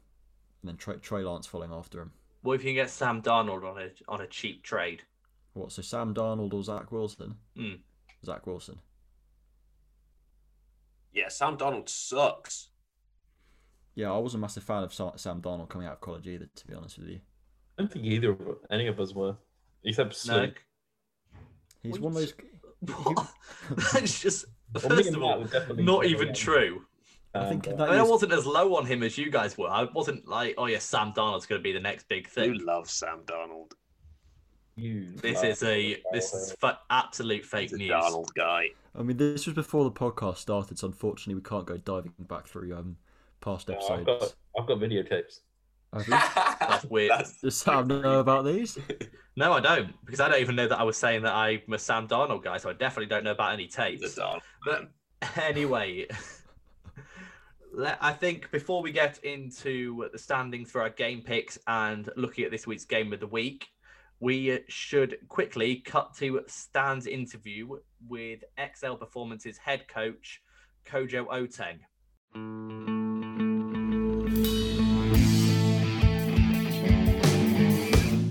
[0.62, 2.12] and then Trey, Trey Lance following after him.
[2.42, 5.02] What if you can get Sam Darnold on a on a cheap trade?
[5.54, 5.72] What?
[5.72, 7.34] So Sam Darnold or Zach Wilson?
[7.56, 7.74] Hmm.
[8.24, 8.78] Zach Wilson.
[11.12, 12.68] yeah, Sam Darnold sucks.
[13.94, 16.48] Yeah, I wasn't a massive fan of Sam Darnold coming out of college either.
[16.54, 17.20] To be honest with you,
[17.76, 18.40] I don't think either of
[18.70, 19.36] any of us were,
[19.84, 20.34] except No.
[20.34, 20.64] Slick.
[21.82, 22.34] he's What one of those.
[23.04, 23.26] What?
[23.92, 24.44] That's just
[24.78, 25.44] first of all
[25.74, 26.84] not even young.
[27.34, 27.42] True.
[27.42, 29.56] I think And, that I, mean, I wasn't as low on him as you guys
[29.58, 29.68] were.
[29.68, 32.54] I wasn't like, oh yeah, Sam Darnold's going to be the next big thing.
[32.54, 33.72] You love Sam Darnold.
[34.76, 37.88] you This is a this is fa- absolute fake He's a news.
[37.90, 38.68] Donald guy.
[38.98, 42.46] I mean, this was before the podcast started, so unfortunately, we can't go diving back
[42.46, 42.96] through um
[43.40, 44.00] past No, episodes.
[44.00, 45.40] I've got I've got videotapes.
[45.92, 46.10] Have you?
[46.68, 47.12] That's weird.
[47.42, 48.78] Does Sam know about these?
[49.36, 51.78] No, I don't, because I don't even know that I was saying that I'm a
[51.78, 54.14] Sam Darnold guy, so I definitely don't know about any tapes.
[54.16, 54.42] Donald.
[54.64, 54.90] But
[55.42, 56.18] anyway, let,
[57.80, 62.50] I think before we get into the standings for our game picks and looking at
[62.50, 63.68] this week's game of the week,
[64.18, 70.42] we should quickly cut to Stan's interview with XL Performance's head coach,
[70.84, 71.78] Kojo Oteng.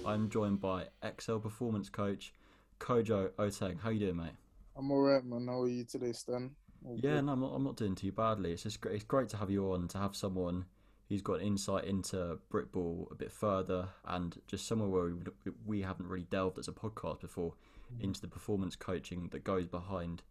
[0.06, 0.88] I'm joined by
[1.20, 2.34] XL Performance Coach
[2.82, 3.80] Kojo Oteng.
[3.80, 4.32] How you doing, mate?
[4.76, 5.48] I'm alright, man.
[5.48, 6.52] How are you today, Stan?
[6.88, 7.26] All Yeah, good?
[7.26, 8.54] no, I'm not, I'm not doing too badly.
[8.54, 8.96] It's just great.
[8.96, 10.66] It's great to have you on to have someone
[11.10, 15.06] who's got insight into Britball a bit further and just somewhere where
[15.46, 17.54] we, we haven't really delved as a podcast before
[18.02, 20.22] into the performance coaching that goes behind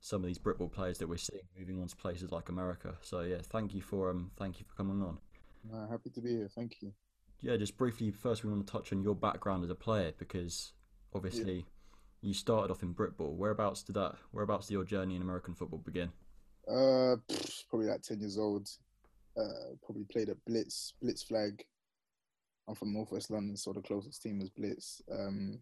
[0.00, 2.94] some of these Britball players that we're seeing moving on to places like America.
[3.00, 5.18] So yeah, thank you for um thank you for coming on.
[5.74, 6.48] Uh, happy to be here.
[6.54, 6.92] Thank you.
[7.40, 10.72] Yeah, just briefly, first we want to touch on your background as a player because
[11.14, 11.66] obviously
[12.26, 13.36] you started off in Britball.
[13.36, 14.16] Whereabouts did that?
[14.32, 16.10] Whereabouts did your journey in American football begin?
[16.68, 17.16] Uh,
[17.70, 18.68] probably like ten years old.
[19.38, 21.64] Uh, probably played at Blitz, Blitz Flag.
[22.68, 25.02] I'm from Northwest London, so the closest team was Blitz.
[25.12, 25.60] Um,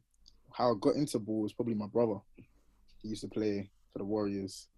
[0.53, 2.17] how I got into ball was probably my brother.
[3.03, 4.69] He used to play for the Warriors,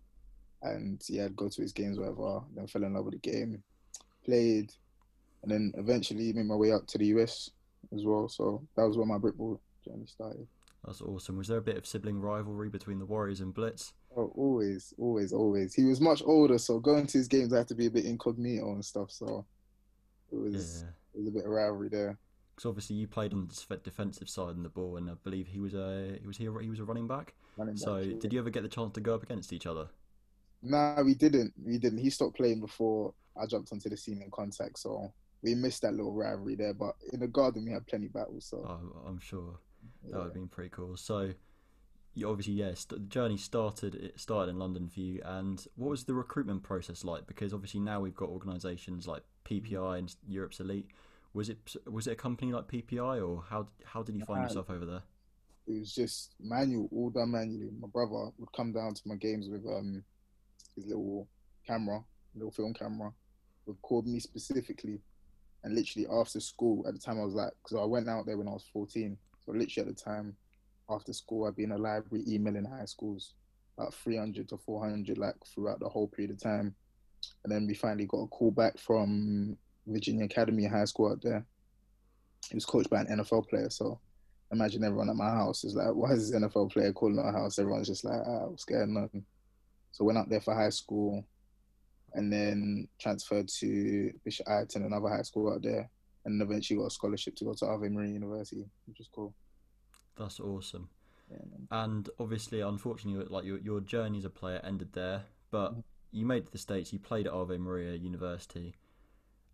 [0.63, 2.41] and yeah, I'd go to his games, whatever.
[2.57, 3.63] Then fell in love with the game,
[4.25, 4.73] played,
[5.43, 7.51] and then eventually made my way up to the US
[7.95, 8.29] as well.
[8.29, 10.49] So that was where my Britball journey started.
[10.85, 11.37] That's awesome.
[11.37, 13.93] Was there a bit of sibling rivalry between the Warriors and Blitz?
[14.17, 15.75] Oh, always, always, always.
[15.75, 18.05] He was much older, so going to his games, I had to be a bit
[18.05, 19.11] incognito and stuff.
[19.11, 19.45] So
[20.33, 20.89] it was, Yeah.
[21.15, 22.19] it was a bit of rivalry there.
[22.55, 25.59] Because obviously you played on the defensive side in the ball, and I believe he
[25.59, 27.35] was a he was here he was a running back.
[27.59, 28.15] running back, So yeah.
[28.19, 29.89] did you ever get the chance to go up against each other?
[30.63, 31.53] Nah, we didn't.
[31.63, 31.99] We didn't.
[31.99, 35.13] He stopped playing before I jumped onto the scene in contact, so
[35.43, 36.73] we missed that little rivalry there.
[36.73, 38.47] But in the garden, we had plenty battles.
[38.47, 39.59] So Oh, I'm sure
[40.05, 40.17] that yeah.
[40.19, 40.97] would have been pretty cool.
[40.97, 41.33] So
[42.15, 45.21] you obviously yeah, st- the journey started it started in London for you.
[45.25, 47.27] And what was the recruitment process like?
[47.27, 50.89] Because obviously now we've got organisations like PPI and Europe's Elite.
[51.35, 51.59] Was it
[51.91, 54.49] was it a company like PPI or how how did you find Nah.
[54.49, 55.03] yourself over there?
[55.69, 57.71] it was just manual, all done manually.
[57.81, 60.05] My brother would come down to my games with um
[60.77, 61.27] his little
[61.67, 63.13] camera, little film camera,
[63.67, 65.01] would record me specifically,
[65.65, 66.87] and literally after school.
[66.87, 69.19] At the time, I was like, because I went out there when I was fourteen,
[69.47, 70.37] so literally at the time,
[70.91, 73.35] after school, I'd be in a library emailing high schools,
[73.79, 76.75] about three hundred to four hundred, like throughout the whole period of time,
[77.45, 79.57] and then we finally got a call back from
[79.87, 81.45] Virginia Academy High School out there.
[82.49, 84.01] He was coached by an NFL player, so
[84.53, 87.59] imagine everyone at my house is like, why is this NFL player calling our house?
[87.59, 89.25] Everyone's just like, ah, what's going on?
[89.93, 91.25] So went up there for high school
[92.15, 95.91] and then transferred to Bishop Ireton, another high school out there,
[96.27, 99.35] and eventually got a scholarship to go to Ave Maria University, which is cool.
[100.17, 100.91] That's awesome.
[101.31, 101.39] Yeah.
[101.71, 105.85] And obviously, unfortunately, like your your journey as a player ended there, but Mhm.
[106.13, 106.93] you made the states.
[106.93, 108.77] You played at Ave Maria University,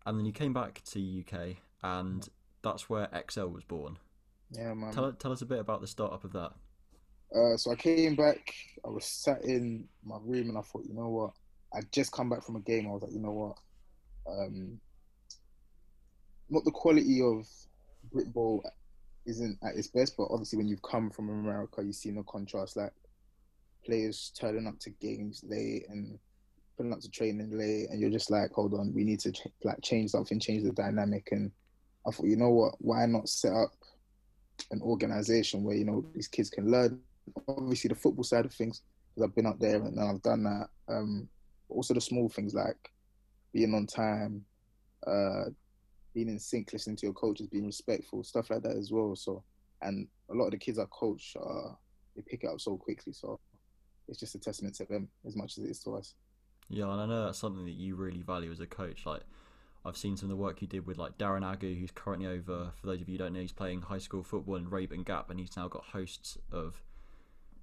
[0.05, 2.29] and then you came back to UK, and
[2.61, 3.99] that's where XL was born.
[4.51, 4.93] Yeah, man.
[4.93, 6.53] Tell tell us a bit about the startup of that.
[7.35, 8.53] Uh, so I came back.
[8.85, 11.33] I was sat in my room and I thought, you know what?
[11.73, 12.87] I'd just come back from a game.
[12.87, 13.57] I was like, you know what?
[14.27, 14.79] Um,
[16.53, 17.47] not the quality of
[18.13, 18.61] Britball
[19.25, 22.77] isn't at its best, but obviously when you've come from America, you see the contrast.
[22.77, 22.93] Like
[23.85, 26.17] players turning up to games late and
[26.77, 29.47] putting up to training late, and you're just like, hold on, we need to ch-
[29.63, 31.29] like change something, change the dynamic.
[31.31, 31.51] And
[32.07, 32.75] I thought, you know what?
[32.79, 33.73] Why not set up
[34.71, 36.99] an organization where you know these kids can learn
[37.47, 40.67] obviously the football side of things because I've been up there and I've done that.
[40.89, 41.29] Um,
[41.67, 42.91] but also the small things like
[43.53, 44.43] being on time,
[45.05, 45.45] uh,
[46.13, 49.15] being in sync, listening to your coaches, being respectful, stuff like that as well.
[49.15, 49.43] So,
[49.81, 51.73] and a lot of the kids I coach, uh,
[52.15, 53.13] they pick it up so quickly.
[53.13, 53.39] So,
[54.07, 56.15] it's just a testament to them as much as it is to us.
[56.69, 59.05] Yeah, and I know that's something that you really value as a coach.
[59.05, 59.21] Like,
[59.85, 62.71] I've seen some of the work you did with like Darren Agu, who's currently over.
[62.75, 65.29] For those of you who don't know, he's playing high school football in Rabun Gap,
[65.29, 66.81] and he's now got hosts of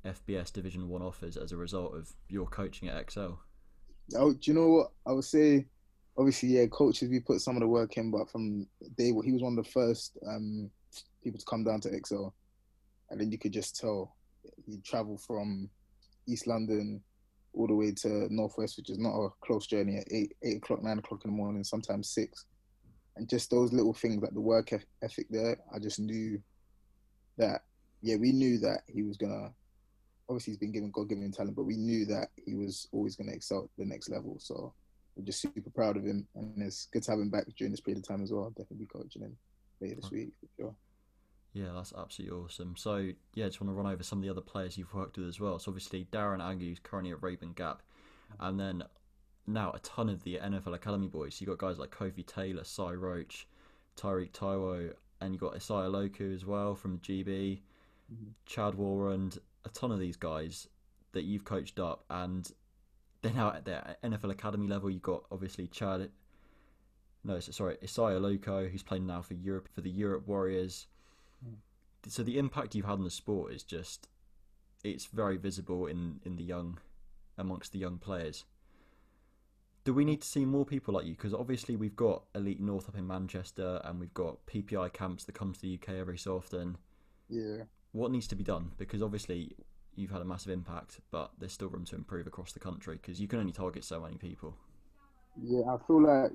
[0.05, 3.33] FBS Division One offers as a result of your coaching at XL.
[4.17, 5.67] Oh, do you know what I would say?
[6.21, 8.67] Obviously, yeah, coaches we put some of the work in, but from
[8.99, 10.71] day he was one of the first um,
[11.25, 12.27] people to come down to XL,
[13.09, 14.15] and then you could just tell
[14.67, 15.71] he'd travel from
[16.29, 17.03] East London
[17.55, 20.83] all the way to Northwest, which is not a close journey at eight eight o'clock,
[20.83, 22.45] nine o'clock in the morning, sometimes six,
[23.17, 25.57] and just those little things like the work ethic there.
[25.75, 26.39] I just knew
[27.39, 27.63] that
[28.03, 29.53] yeah, we knew that he was gonna
[30.29, 33.35] obviously he's been given God given talent, but we knew that he was always to
[33.35, 34.37] excel at the next level.
[34.39, 34.73] So
[35.21, 37.81] we're just super proud of him, and it's good to have him back during this
[37.81, 38.45] period of time as well.
[38.45, 39.37] I'll definitely be coaching him
[39.81, 40.75] later this week for sure.
[41.53, 42.77] Yeah, that's absolutely awesome.
[42.77, 45.29] So yeah, just want to run over some of the other players you've worked with
[45.29, 45.59] as well.
[45.59, 47.83] So obviously Darren Agu is currently at Rabun Gap,
[48.39, 48.85] and then
[49.47, 51.41] now a ton of the NFL Academy boys.
[51.41, 53.49] You've got guys like Kofi Taylor, Cy Roach,
[53.97, 57.63] Tyreek Taiwo, and you got Isaiah Loku as well from GB,
[58.13, 58.33] Mhm.
[58.47, 59.33] Chad Warren,
[59.65, 60.69] a ton of these guys
[61.13, 62.51] that you've coached up, and
[63.23, 64.91] they're now at the NFL Academy level.
[64.91, 66.11] You've got obviously Chad.
[67.23, 70.87] No, sorry, Isaiah Loco, who's playing now for Europe for the Europe Warriors.
[71.45, 71.55] Hmm.
[72.07, 74.09] So the impact you've had on the sport is just,
[74.83, 76.79] it's very visible in in the young,
[77.37, 78.45] amongst the young players.
[79.85, 81.13] Do we need to see more people like you?
[81.15, 85.35] Because obviously we've got Elite North up in Manchester, and we've got PPI camps that
[85.35, 86.77] come to the UK every so often.
[87.29, 88.73] Yeah, What needs to be done?
[88.77, 89.57] Because obviously
[89.95, 93.21] you've had a massive impact, but there's still room to improve across the country because
[93.21, 94.57] you can only target so many people.
[95.43, 96.33] Yeah, I feel like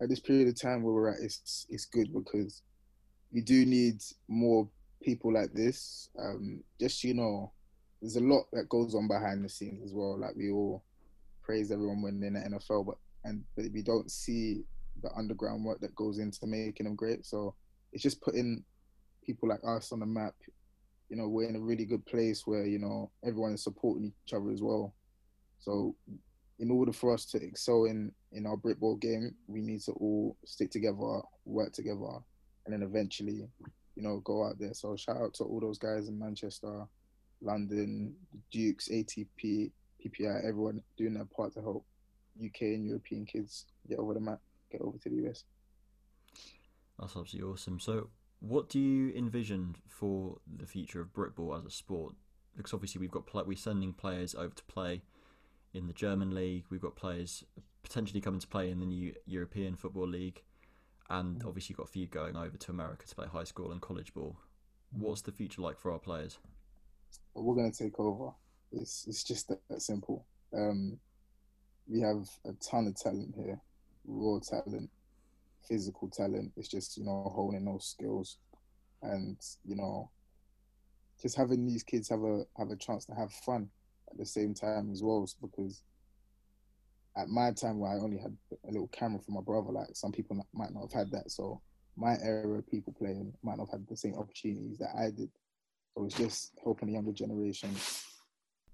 [0.00, 2.62] at this period of time where we're at, it's it's good because
[3.32, 4.68] we do need more
[5.02, 6.08] people like this.
[6.18, 7.52] Um, just you know,
[8.00, 10.18] there's a lot that goes on behind the scenes as well.
[10.18, 10.82] Like we all
[11.42, 14.64] praise everyone when they're in the NFL, but and but we don't see
[15.02, 17.26] the underground work that goes into making them great.
[17.26, 17.54] So
[17.92, 18.64] it's just putting
[19.24, 20.34] people like us on the map.
[21.12, 24.32] You know, we're in a really good place where you know everyone is supporting each
[24.32, 24.94] other as well.
[25.58, 25.94] So
[26.58, 30.38] in order for us to excel in in our Britball game, we need to all
[30.46, 32.16] stick together, work together,
[32.64, 33.46] and then eventually,
[33.94, 34.72] you know, go out there.
[34.72, 36.86] So shout out to all those guys in Manchester,
[37.42, 38.14] London,
[38.50, 39.70] Dukes, ATP,
[40.02, 41.84] PPI, everyone doing their part to help
[42.42, 44.40] UK and European kids get over the map,
[44.70, 45.44] get over to the US.
[46.98, 47.80] That's absolutely awesome.
[47.80, 48.08] So,
[48.42, 52.14] what do you envision for the future of Britball as a sport?
[52.56, 55.02] Because obviously we've got play- we're sending players over to play
[55.72, 56.64] in the German league.
[56.68, 57.44] We've got players
[57.84, 60.42] potentially coming to play in the new European Football League,
[61.08, 63.80] and obviously you've got a few going over to America to play high school and
[63.80, 64.36] college ball.
[64.90, 66.38] What's the future like for our players?
[67.34, 68.32] We're gonna take over.
[68.72, 70.26] It's it's just that, that simple.
[70.52, 70.98] Um,
[71.86, 73.60] we have a ton of talent here,
[74.04, 74.90] raw talent,
[75.68, 76.52] physical talent.
[76.56, 78.38] It's just you know honing those skills,
[79.02, 80.10] and you know,
[81.20, 83.68] just having these kids have a have a chance to have fun
[84.10, 85.26] at the same time as well.
[85.40, 85.82] Because
[87.16, 88.36] at my time, where I only had
[88.68, 91.30] a little camera for my brother, like some people might not have had that.
[91.30, 91.60] So
[91.96, 95.30] my era of people playing might not have had the same opportunities that I did.
[95.94, 97.70] So it's just helping the younger generation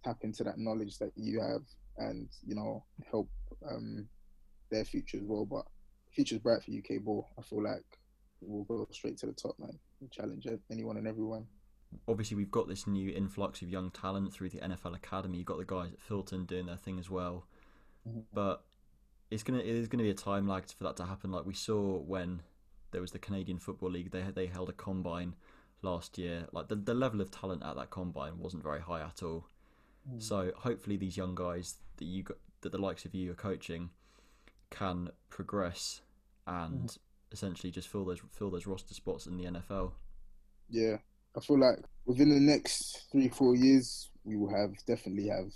[0.05, 1.63] tap into that knowledge that you have
[1.97, 3.29] and you know help
[3.69, 4.07] um,
[4.71, 5.45] their future as well.
[5.45, 5.65] But
[6.11, 7.29] future's bright for UK ball.
[7.39, 7.85] I feel like
[8.41, 9.79] we'll go straight to the top, man.
[10.01, 11.47] We'll challenge anyone and everyone.
[12.07, 15.39] Obviously, we've got this new influx of young talent through the NFL Academy.
[15.39, 17.47] You've got the guys at Filton doing their thing as well,
[18.07, 18.25] Mhm.
[18.33, 18.65] but
[19.31, 21.31] it's gonna it is gonna be a time lag for that to happen.
[21.31, 22.43] Like we saw when
[22.91, 25.35] there was the Canadian Football League, they they held a combine
[25.83, 26.49] last year.
[26.53, 29.49] Like the the level of talent at that combine wasn't very high at all.
[30.19, 33.91] So hopefully these young guys that you got, that the likes of you are coaching
[34.71, 36.01] can progress
[36.47, 36.99] and mm.
[37.33, 39.93] essentially just fill those fill those roster spots in the NFL.
[40.69, 40.97] Yeah,
[41.37, 45.53] I feel like within the next three four years, we will have definitely have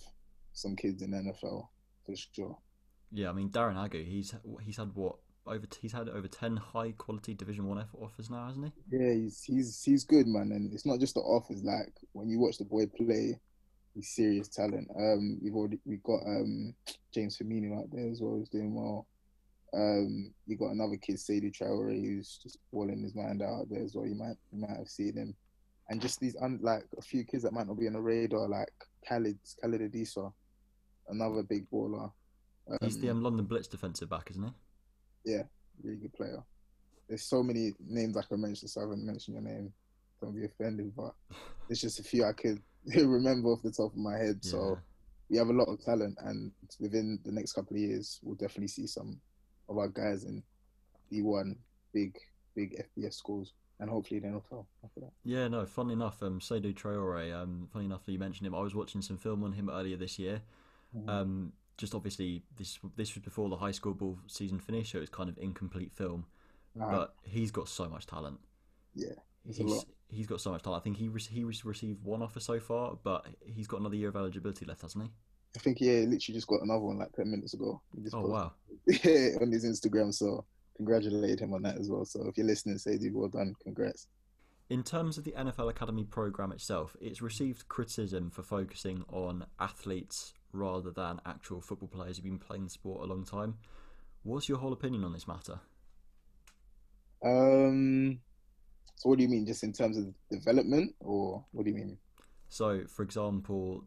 [0.52, 1.68] some kids in the NFL
[2.06, 2.58] for sure.
[3.10, 6.92] Yeah, I mean Darren Agu, he's he's had what over he's had over ten high
[6.92, 8.96] quality Division One F offers now, hasn't he?
[8.96, 11.62] Yeah, he's he's he's good, man, and it's not just the offers.
[11.62, 13.38] Like when you watch the boy play,
[13.94, 14.88] he's serious talent.
[14.96, 16.74] Um, we've already we got um
[17.12, 19.06] James Firmino out there as well, He's doing well.
[19.74, 23.94] Um, you got another kid, Seydou Traore, who's just balling his mind out there as
[23.94, 24.06] well.
[24.06, 25.34] You might you might have seen him,
[25.88, 28.48] and just these un- like a few kids that might not be on the radar,
[28.48, 28.72] like
[29.08, 30.32] Khalid Khalid Adisa,
[31.08, 32.12] another big baller.
[32.80, 35.32] He's the um, London Blitz defensive back, isn't he?
[35.32, 35.42] Yeah,
[35.82, 36.42] really good player.
[37.08, 39.72] There's so many names I can mention, so I haven't mentioned your name.
[40.20, 41.14] Don't be offended, but
[41.66, 42.62] there's just a few I could
[42.96, 44.44] remember off the top of my head.
[44.44, 44.78] So
[45.28, 48.68] we have a lot of talent, and within the next couple of years, we'll definitely
[48.68, 49.20] see some
[49.68, 50.42] of our guys in
[51.12, 51.56] D1,
[51.92, 52.18] big,
[52.54, 55.12] big FBS schools, and hopefully the NFL after that.
[55.24, 55.64] Yeah, no.
[55.66, 57.32] Funnily enough, um, Seydou Traore.
[57.34, 58.54] Um, funny enough that you mentioned him.
[58.54, 60.42] I was watching some film on him earlier this year.
[60.96, 61.08] Mm-hmm.
[61.08, 65.02] Um, just obviously this this was before the high school ball season finished, so it
[65.02, 66.26] was kind of incomplete film.
[66.80, 68.40] Uh, But he's got so much talent.
[68.94, 69.14] yeah,
[69.46, 70.82] He's he's got so much talent.
[70.82, 73.96] I think he re- he re- received one offer so far, but he's got another
[73.96, 75.10] year of eligibility left, hasn't he?
[75.56, 77.80] I think yeah, literally just got another one like ten minutes ago.
[78.12, 78.52] Oh wow!
[78.86, 80.44] it on his Instagram, so
[80.76, 82.04] congratulate him on that as well.
[82.04, 84.06] So if you're listening, Seydou, well done, congrats.
[84.70, 90.32] In terms of the NFL Academy program itself, it's received criticism for focusing on athletes
[90.52, 93.56] rather than actual football players who've been playing the sport a long time.
[94.22, 95.60] What's your whole opinion on this matter?
[97.22, 98.20] Um,
[98.96, 101.98] so what do you mean, just in terms of development, or what do you mean?
[102.48, 103.84] So, for example,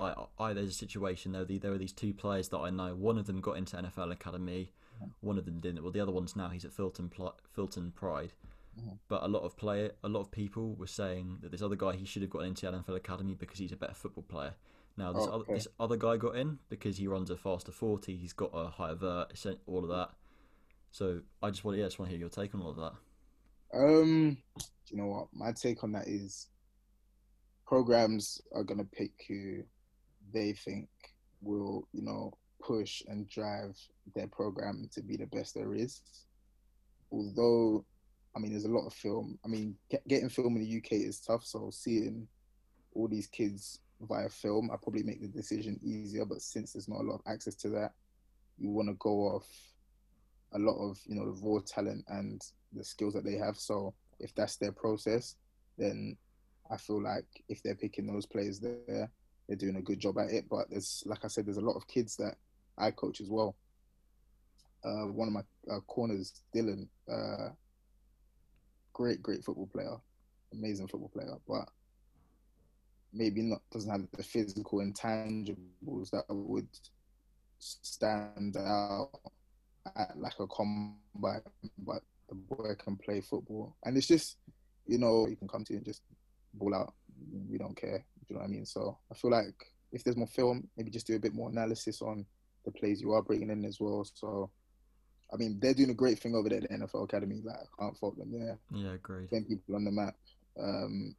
[0.00, 1.44] I, I there's a situation there.
[1.44, 2.94] There are these two players that I know.
[2.94, 4.72] One of them got into NFL Academy,
[5.20, 5.82] one of them didn't.
[5.82, 7.10] Well, the other one's now he's at Filton
[7.56, 8.32] Filton Pride.
[8.78, 8.98] Mhm.
[9.08, 11.96] But a lot of player, a lot of people were saying that this other guy
[11.96, 14.54] he should have got into NFL Academy because he's a better football player.
[14.98, 18.16] Now this Oh, other this other guy got in because he runs a faster forty.
[18.16, 19.32] He's got a higher vert,
[19.66, 20.10] all of that.
[20.90, 22.92] So I just want, yeah, just want to hear your take on all of that.
[23.74, 24.36] Um,
[24.88, 25.28] you know what?
[25.32, 26.48] My take on that is
[27.66, 29.62] programs are gonna pick who
[30.32, 30.88] they think
[31.42, 33.76] will, you know, push and drive
[34.14, 36.02] their program to be the best there is.
[37.12, 37.84] Although,
[38.34, 39.38] I mean, there's a lot of film.
[39.44, 41.44] I mean, get, getting film in the UK is tough.
[41.44, 42.26] So seeing
[42.94, 46.24] all these kids via film, I probably make the decision easier.
[46.24, 47.92] But since there's not a lot of access to that,
[48.58, 49.46] you want to go off
[50.52, 52.40] a lot of you know the raw talent and
[52.76, 53.56] the skills that they have.
[53.56, 55.36] So if that's their process,
[55.78, 56.16] then
[56.70, 59.10] I feel like if they're picking those players there,
[59.46, 60.48] they're doing a good job at it.
[60.48, 62.36] But there's like I said, there's a lot of kids that
[62.78, 63.56] I coach as well.
[64.84, 67.50] Uh, one of my uh, corners, Dylan, uh,
[68.92, 69.96] great, great football player,
[70.52, 71.68] amazing football player, but
[73.12, 76.68] maybe not doesn't have the physical intangibles that would
[77.58, 79.10] stand out
[79.96, 81.40] at like a combine,
[81.78, 84.38] but the boy can play football, and it's just
[84.86, 86.02] you know you can come to and just
[86.54, 86.94] ball out.
[87.48, 87.98] We don't care.
[87.98, 88.66] Do you know what I mean?
[88.66, 89.54] So I feel like
[89.92, 92.26] if there's more film, maybe just do a bit more analysis on
[92.64, 94.06] the plays you are bringing in as well.
[94.12, 94.50] So
[95.32, 97.40] I mean, they're doing a great thing over there at the NFL Academy.
[97.44, 98.58] Like I can't fault them there.
[98.72, 99.30] Yeah, great.
[99.30, 100.14] Getting people on the map,
[100.60, 101.14] um,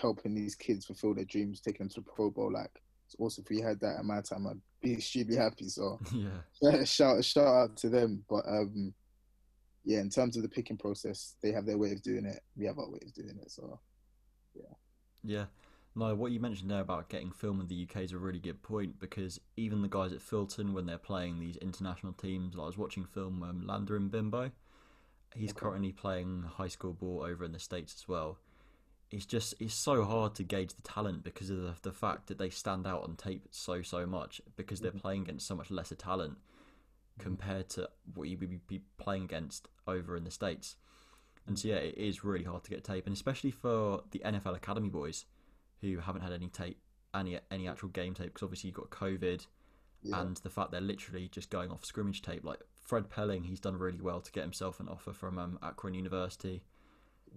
[0.00, 2.52] helping these kids fulfill their dreams, taking them to the Pro Bowl.
[2.52, 2.70] Like
[3.06, 3.44] it's awesome.
[3.44, 5.68] If we had that at my time, I'd be extremely happy.
[5.68, 8.24] So yeah, shout shout out to them.
[8.28, 8.94] But um,
[9.84, 12.40] yeah, in terms of the picking process, they have their way of doing it.
[12.56, 13.50] We have our way of doing it.
[13.50, 13.80] So
[14.54, 14.74] yeah.
[15.22, 15.44] Yeah.
[15.96, 18.62] No, what you mentioned there about getting film in the UK is a really good
[18.62, 22.66] point because even the guys at Filton, when they're playing these international teams, like I
[22.66, 24.52] was watching film um, Lander and Bimbo.
[25.34, 25.60] He's okay.
[25.60, 28.38] currently playing high school ball over in the States as well.
[29.10, 32.38] It's just it's so hard to gauge the talent because of the, the fact that
[32.38, 35.00] they stand out on tape so so much because they're mm-hmm.
[35.00, 36.38] playing against so much lesser talent
[37.18, 40.76] compared to what you would be playing against over in the States.
[41.46, 44.56] And so yeah, it is really hard to get tape, and especially for the NFL
[44.56, 45.24] Academy boys
[45.80, 46.78] who haven't had any tape,
[47.14, 49.46] any any actual game tape, because obviously you've got COVID,
[50.02, 50.20] yeah.
[50.20, 52.44] and the fact they're literally just going off scrimmage tape.
[52.44, 55.94] Like Fred Pelling, he's done really well to get himself an offer from um, Akron
[55.94, 56.62] University.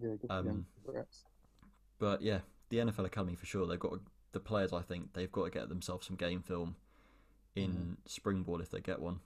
[0.02, 0.66] Yeah, um,
[2.00, 3.66] but yeah, the NFL Academy for sure.
[3.66, 4.00] They've got
[4.34, 4.74] the players.
[4.74, 6.76] I think they've got to get themselves some game film
[7.56, 7.96] in mm.
[8.06, 9.20] springboard if they get one.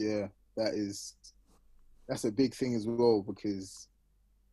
[0.00, 1.14] Yeah, that is
[2.08, 3.88] that's a big thing as well because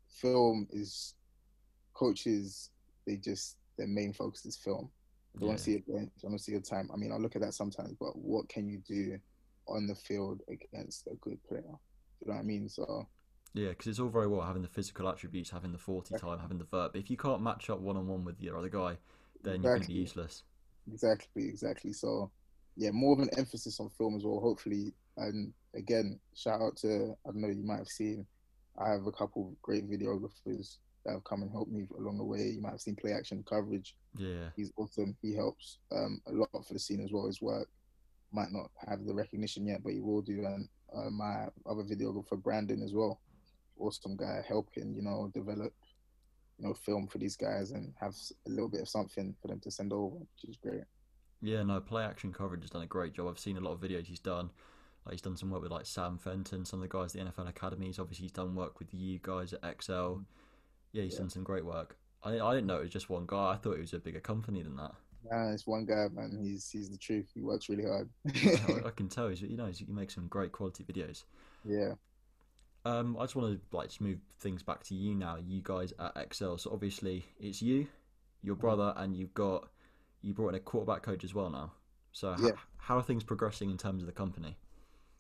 [0.09, 1.15] film is
[1.93, 2.69] coaches
[3.05, 4.89] they just their main focus is film.
[5.35, 5.47] I don't yeah.
[5.47, 6.11] want to see it bench.
[6.25, 6.89] I don't see a time.
[6.93, 9.17] I mean, I look at that sometimes, but what can you do
[9.67, 11.61] on the field against a good player?
[11.61, 11.67] Do
[12.25, 12.67] you know what I mean?
[12.67, 13.07] So.
[13.53, 16.57] Yeah, because it's all very well having the physical attributes, having the 40 time, having
[16.57, 18.97] the vert, but if you can't match up one on one with your other guy,
[19.43, 19.61] then exactly.
[19.61, 20.43] you're going to be useless.
[20.91, 21.93] Exactly, exactly.
[21.93, 22.29] So,
[22.75, 24.93] yeah, more of an emphasis on film as well, hopefully.
[25.18, 28.26] And again, shout out to, I don't know, you might have seen,
[28.78, 32.43] I have a couple great videographers that have come and helped me along the way.
[32.43, 33.95] You might have seen play action coverage.
[34.18, 35.15] Yeah, he's awesome.
[35.22, 37.28] He helps um, a lot for the scene as well.
[37.28, 37.70] His work
[38.32, 40.45] might not have the recognition yet, but he will do.
[40.45, 43.22] And uh, my other videographer Brandon as well,
[43.80, 45.74] awesome guy, helping you know develop
[46.59, 48.13] you know film for these guys and have
[48.45, 50.82] a little bit of something for them to send over, which is great.
[51.41, 53.28] Yeah, no, play action coverage has done a great job.
[53.28, 54.49] I've seen a lot of videos he's done.
[55.07, 57.31] Like he's done some work with like Sam Fenton, some of the guys at the
[57.31, 57.97] NFL academies.
[57.97, 60.15] Obviously, he's done work with you guys at XL.
[60.91, 61.19] Yeah, he's yeah.
[61.19, 61.95] done some great work.
[62.23, 63.51] I I didn't know it was just one guy.
[63.51, 64.91] I thought it was a bigger company than that.
[65.31, 66.37] Nah, it's one guy, man.
[66.43, 67.31] He's he's the truth.
[67.33, 68.09] He works really hard.
[68.27, 69.29] I, I, can tell.
[69.29, 71.23] He's you know he makes some great quality videos.
[71.63, 71.93] Yeah.
[72.83, 75.37] Um, I just want to like just move things back to you now.
[75.37, 76.57] You guys at XL.
[76.57, 77.87] So obviously it's you,
[78.41, 78.61] your mm-hmm.
[78.61, 79.69] brother, and you've got
[80.21, 81.71] you brought in a quarterback coach as well now.
[82.11, 82.51] So yeah.
[82.75, 84.57] how are things progressing in terms of the company?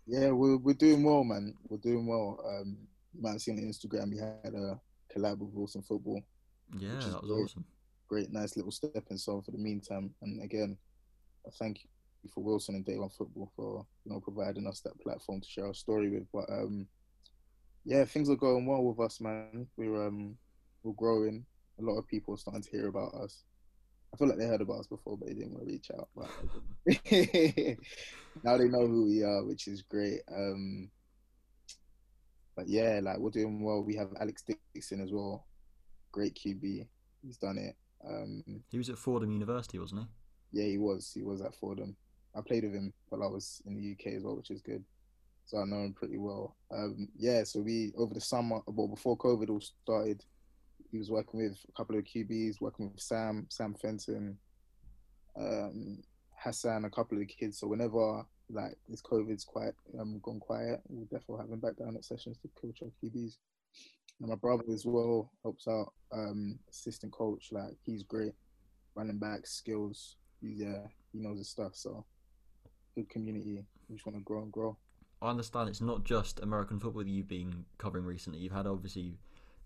[0.07, 1.53] Yeah, we're we're doing well, man.
[1.67, 2.39] We're doing well.
[2.47, 2.77] Um,
[3.13, 4.11] you might have seen on Instagram.
[4.11, 4.79] We had a
[5.13, 6.21] collab with Wilson Football.
[6.77, 7.65] Yeah, that was great, awesome.
[8.07, 10.13] Great, nice little stepping stone for the meantime.
[10.21, 10.77] And again,
[11.59, 11.83] thank
[12.23, 15.47] you for Wilson and Day One Football for you know providing us that platform to
[15.47, 16.27] share our story with.
[16.33, 16.87] But um,
[17.83, 19.67] yeah, things are going well with us, man.
[19.75, 20.37] We're um,
[20.83, 21.45] we're growing.
[21.79, 23.43] A lot of people are starting to hear about us.
[24.13, 26.09] I feel like they heard about us before, but they didn't want to reach out.
[26.15, 26.29] But
[28.43, 30.21] now they know who we are, which is great.
[30.33, 30.89] Um,
[32.55, 33.83] but yeah, like we're doing well.
[33.83, 34.43] We have Alex
[34.73, 35.45] Dixon as well,
[36.11, 36.87] great QB.
[37.23, 37.75] He's done it.
[38.07, 40.01] Um, he was at Fordham University, wasn't
[40.51, 40.59] he?
[40.59, 41.11] Yeah, he was.
[41.13, 41.95] He was at Fordham.
[42.35, 44.83] I played with him while I was in the UK as well, which is good.
[45.45, 46.55] So I know him pretty well.
[46.71, 50.23] Um, yeah, so we over the summer, well before COVID all started,
[50.91, 54.37] he was working with a couple of QBs, working with Sam, Sam Fenton,
[55.37, 56.01] um,
[56.35, 57.59] Hassan, a couple of the kids.
[57.59, 60.81] So whenever like this COVID's quite um gone quiet.
[60.87, 63.37] We'll definitely have him back down at sessions to coach our QBs.
[64.19, 67.49] And my brother as well helps out, um, assistant coach.
[67.51, 68.33] Like he's great,
[68.95, 70.15] running back skills.
[70.41, 71.71] He's yeah, he knows his stuff.
[71.73, 72.05] So
[72.95, 73.65] good community.
[73.89, 74.77] We just want to grow and grow.
[75.21, 78.39] I understand it's not just American football that you've been covering recently.
[78.39, 79.17] You've had obviously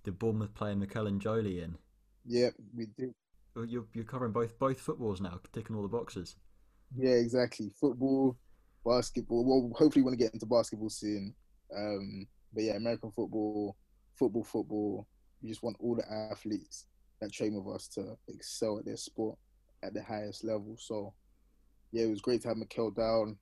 [0.04, 1.78] the Bournemouth player McKellen Jolie in.
[2.26, 3.14] Yeah, we did.
[3.56, 6.36] you're you're covering both both footballs now, ticking all the boxes.
[6.95, 7.72] Yeah, exactly.
[7.80, 8.38] Football,
[8.86, 9.45] basketball.
[9.45, 11.34] Well, hopefully, want to get into basketball soon.
[11.76, 13.78] Um, but yeah, American football,
[14.18, 15.08] football, football.
[15.41, 16.86] We just want all the athletes
[17.20, 19.38] that train with us to excel at their sport
[19.84, 20.76] at the highest level.
[20.78, 21.14] So,
[21.91, 23.38] yeah, it was great to have Mikel down.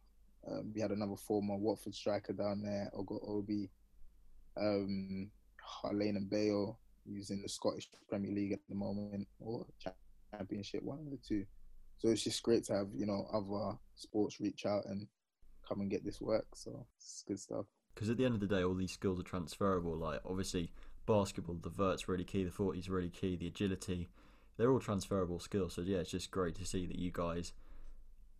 [0.49, 3.69] Um, we had another former Watford striker down there, Ogo Obi,
[4.57, 5.29] um,
[5.91, 9.65] Lane and Bale, who's in the Scottish Premier League at the moment, or
[10.31, 11.45] Championship, one of the two.
[11.97, 15.07] So it's just great to have, you know, other sports reach out and
[15.67, 16.45] come and get this work.
[16.55, 17.65] So it's good stuff.
[17.93, 19.97] Because at the end of the day, all these skills are transferable.
[19.97, 20.71] Like, obviously,
[21.05, 24.07] basketball, the vert's really key, the 40's really key, the agility,
[24.57, 25.73] they're all transferable skills.
[25.73, 27.53] So, yeah, it's just great to see that you guys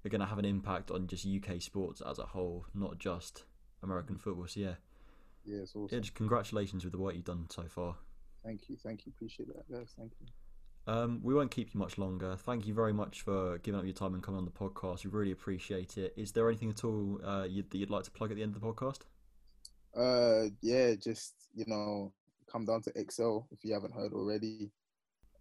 [0.05, 3.43] are going to have an impact on just UK sports as a whole, not just
[3.83, 4.47] American football.
[4.47, 4.75] So, yeah.
[5.45, 5.95] Yeah, it's awesome.
[5.95, 7.95] Yeah, just congratulations with the work you've done so far.
[8.43, 8.77] Thank you.
[8.77, 9.11] Thank you.
[9.15, 9.93] Appreciate that, guys.
[9.97, 10.27] Thank you.
[10.87, 12.35] Um, we won't keep you much longer.
[12.35, 15.05] Thank you very much for giving up your time and coming on the podcast.
[15.05, 16.13] We really appreciate it.
[16.17, 18.55] Is there anything at all uh, you'd, that you'd like to plug at the end
[18.55, 19.01] of the podcast?
[19.95, 22.11] Uh, yeah, just you know,
[22.51, 24.71] come down to XL if you haven't heard already.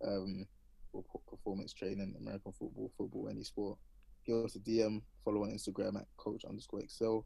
[0.07, 0.47] Um,
[0.93, 3.79] for performance training, American football, football, any sport.
[4.27, 7.21] Give us a DM, follow on Instagram at coach underscore XL.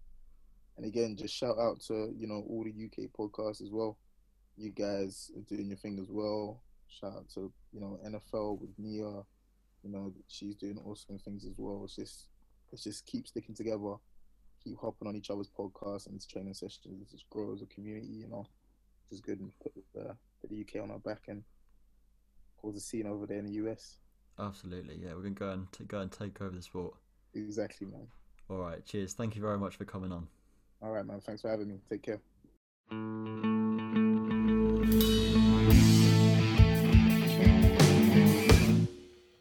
[0.76, 3.98] And again, just shout out to you know all the UK podcasts as well.
[4.56, 6.62] You guys are doing your thing as well.
[6.88, 9.22] Shout out to you know NFL with Nia.
[9.82, 11.82] You know she's doing awesome things as well.
[11.84, 12.28] It's just
[12.70, 13.94] let's just keep sticking together,
[14.62, 17.02] keep hopping on each other's podcasts and training sessions.
[17.02, 18.08] It just grow as a community.
[18.08, 18.46] You know,
[19.08, 21.42] which is good and put the, put the UK on our back and
[22.60, 23.98] cause a scene over there in the US.
[24.38, 25.14] Absolutely, yeah.
[25.14, 26.94] We're gonna go and t- go and take over the sport.
[27.34, 28.06] Exactly, man.
[28.48, 29.14] All right, cheers.
[29.14, 30.28] Thank you very much for coming on.
[30.82, 31.20] All right, man.
[31.20, 31.76] Thanks for having me.
[31.88, 32.20] Take care.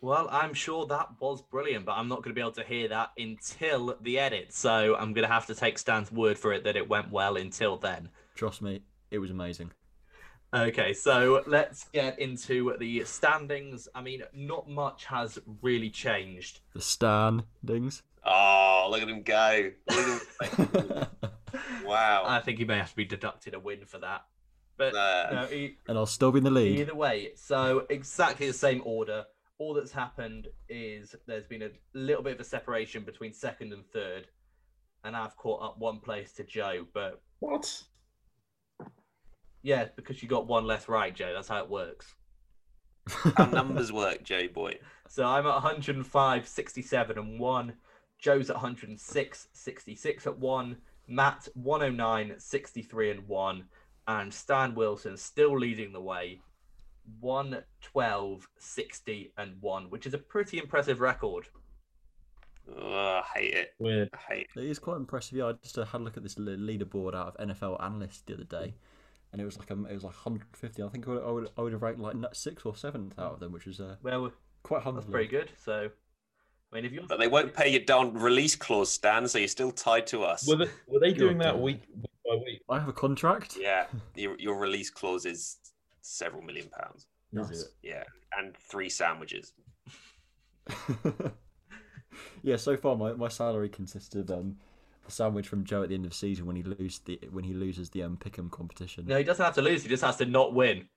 [0.04, 2.88] Well, I'm sure that was brilliant, but I'm not going to be able to hear
[2.90, 4.54] that until the edit.
[4.54, 7.38] So I'm going to have to take Stan's word for it that it went well
[7.38, 8.10] until then.
[8.36, 9.72] Trust me, it was amazing.
[10.54, 13.88] Okay, so let's get into the standings.
[13.96, 16.60] I mean, not much has really changed.
[16.74, 18.04] The standings.
[18.24, 19.72] Oh, look at him go.
[19.90, 21.06] Look at him.
[21.86, 22.24] wow.
[22.26, 24.26] I think he may have to be deducted a win for that.
[24.78, 25.44] But Nah.
[25.44, 26.80] no, e- and I'll still be in the lead.
[26.80, 29.26] either way, so exactly the same order.
[29.60, 33.86] All that's happened is there's been a little bit of a separation between second and
[33.94, 34.28] third,
[35.04, 36.86] and I've caught up one place to Joe.
[36.94, 37.84] But What?
[39.62, 41.32] yeah, because you got one less right, Joe.
[41.34, 42.16] That's how it works.
[43.36, 44.78] How numbers work, Joe boy.
[45.08, 47.74] So I'm at 105, 67 and 1.
[48.22, 50.78] Joe's at 106, 66 at 1.
[51.08, 53.64] Matt 109, 63 and 1.
[54.08, 56.40] And Stan Wilson still leading the way.
[57.20, 61.48] 112, 60 and 1, which is a pretty impressive record.
[62.70, 63.74] Oh, I hate it.
[63.80, 64.10] Weird.
[64.14, 65.38] I hate It is quite impressive.
[65.38, 68.36] Yeah, I just uh, had a look at this leaderboard out of NFL analysts the
[68.36, 68.76] other day,
[69.34, 70.84] and it was like um, it was like 150.
[70.84, 73.18] I think I would, I would I would have ranked like n- sixth or seventh
[73.18, 74.32] out of them, which is uh, Well,
[74.64, 75.50] quite that's pretty good.
[75.58, 75.90] So,
[76.72, 77.04] I mean, if you're.
[77.08, 80.48] But they won't pay you down release clause, Stan, so you're still tied to us.
[80.48, 82.62] Were they, were they doing that week, week by week?
[82.70, 83.58] I have a contract.
[83.60, 85.58] Yeah, your, your release clause is
[86.02, 87.08] several million pounds.
[87.34, 88.04] Is Yeah,
[88.38, 89.54] and three sandwiches.
[92.44, 92.58] yeah.
[92.58, 94.58] So far, my, my salary consists of um,
[95.08, 97.46] a sandwich from Joe at the end of the season when he lose the when
[97.46, 99.06] he loses the um pick'em competition.
[99.08, 99.84] No, he doesn't have to lose.
[99.84, 100.88] He just has to not win.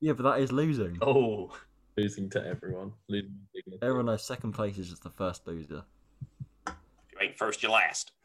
[0.00, 0.98] Yeah, but that is losing.
[1.02, 1.52] Oh,
[1.96, 2.92] Losing to everyone.
[3.08, 3.78] Losing dignity.
[3.82, 5.84] Everyone knows second place is just the first loser.
[6.66, 6.74] If
[7.12, 8.12] you ain't first, you last.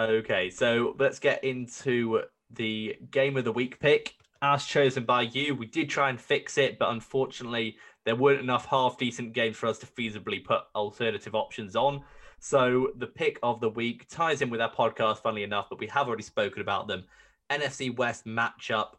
[0.00, 2.22] Okay, so let's get into
[2.52, 4.14] the game of the week pick.
[4.42, 8.66] As chosen by you, we did try and fix it, but unfortunately, there weren't enough
[8.66, 12.04] half decent games for us to feasibly put alternative options on.
[12.38, 15.88] So the pick of the week ties in with our podcast, funnily enough, but we
[15.88, 17.02] have already spoken about them.
[17.50, 18.90] NFC West matchup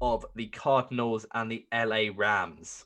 [0.00, 2.84] of the Cardinals and the LA Rams.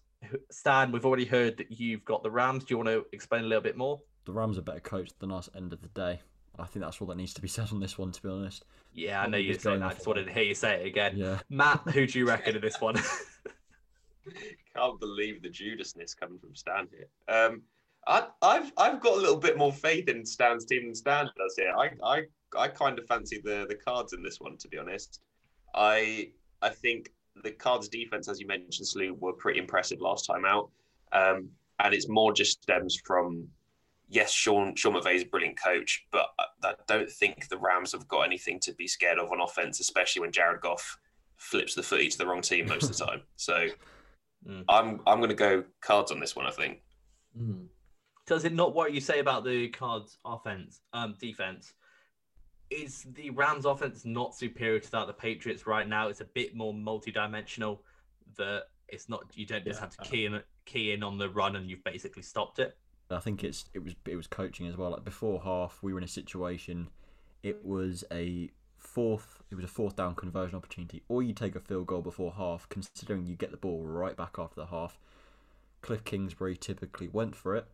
[0.51, 2.65] Stan, we've already heard that you've got the Rams.
[2.65, 4.01] Do you want to explain a little bit more?
[4.29, 5.49] the Rams are better coached than us.
[5.57, 6.21] End of the day,
[6.59, 8.13] I think that's all that needs to be said on this one.
[8.13, 8.65] To be honest.
[8.93, 9.87] Yeah, I know you're saying that.
[9.87, 11.17] I off just wanted to hear you say it again.
[11.17, 11.39] Yeah.
[11.49, 12.97] Matt, who do you reckon in this one?
[14.77, 17.09] Can't believe the Judasness coming from Stan here.
[17.35, 17.63] Um,
[18.07, 21.57] I, I've I've got a little bit more faith in Stan's team than Stan does
[21.57, 21.73] here.
[21.77, 22.23] I I,
[22.57, 25.21] I kind of fancy the the Cards in this one, to be honest.
[25.75, 26.33] I
[26.63, 27.11] I think
[27.43, 30.71] the Cards defense, as you mentioned, Slew, were pretty impressive last time out,
[31.13, 31.49] um,
[31.81, 33.49] and it's more just stems from.
[34.11, 36.29] Yes, Sean Sean McVay is a brilliant coach, but
[36.65, 40.21] I, don't think the Rams have got anything to be scared of on offense, especially
[40.21, 40.99] when Jared Goff
[41.37, 43.23] flips the footy to the wrong team most of the time.
[43.37, 43.67] So
[44.69, 46.47] I'm I'm going to go cards on this one.
[46.47, 46.81] I think.
[47.37, 47.67] Hmm.
[48.27, 51.73] Does it not what you say about the Cards offense, um, defense?
[52.71, 56.09] Is the Rams offense not superior to that of the Patriots right now?
[56.09, 57.83] It's a bit more multi-dimensional.
[58.37, 59.87] That it's not you don't just Yeah.
[59.87, 62.77] have to key in key in on the run and you've basically stopped it.
[63.11, 64.91] I think it's it was it was coaching as well.
[64.91, 66.89] Like before half, we were in a situation.
[67.43, 67.67] It mm.
[67.67, 69.43] was a fourth.
[69.51, 72.69] It was a fourth down conversion opportunity, or you take a field goal before half,
[72.69, 74.99] considering you get the ball right back after the half.
[75.83, 77.67] Kliff Kingsbury typically went for it,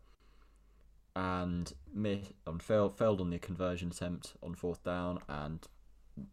[1.17, 5.67] and missed and um, failed failed on the conversion attempt on fourth down, and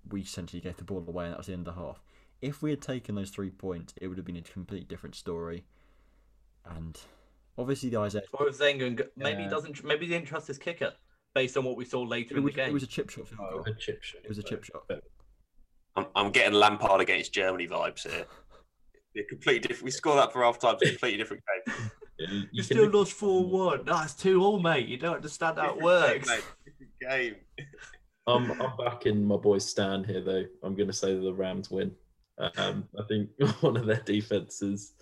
[0.10, 2.02] we essentially gave the ball away, and that was the end of the half.
[2.42, 5.64] If we had taken those three points, it would have been a completely different story.
[6.66, 7.00] And
[7.58, 9.50] obviously, the Isaiah Or if Zenga go- maybe he Yeah.
[9.50, 10.94] doesn't maybe he didn't trust his kicker
[11.34, 12.70] based on what we saw later it in was, the game.
[12.70, 13.64] it was a chip shot field oh, goal.
[13.68, 14.22] A chip shot.
[14.24, 14.84] It was a chip shot.
[15.96, 18.26] I'm, I'm getting Lampard against Germany vibes here.
[19.18, 19.84] A completely different.
[19.84, 20.76] We score that for half time.
[20.82, 21.76] It's a completely different game.
[22.30, 23.86] Yeah, you still look- lost four one.
[23.86, 24.88] That's two all, mate.
[24.88, 26.30] You don't understand how it works.
[26.30, 26.42] game,
[27.02, 27.36] game.
[28.28, 30.46] I'm, I'm backing my boy Stan here, though.
[30.64, 31.92] I'm going to say that the Rams win.
[32.58, 33.30] Um, I think
[33.62, 34.94] one of their defenses,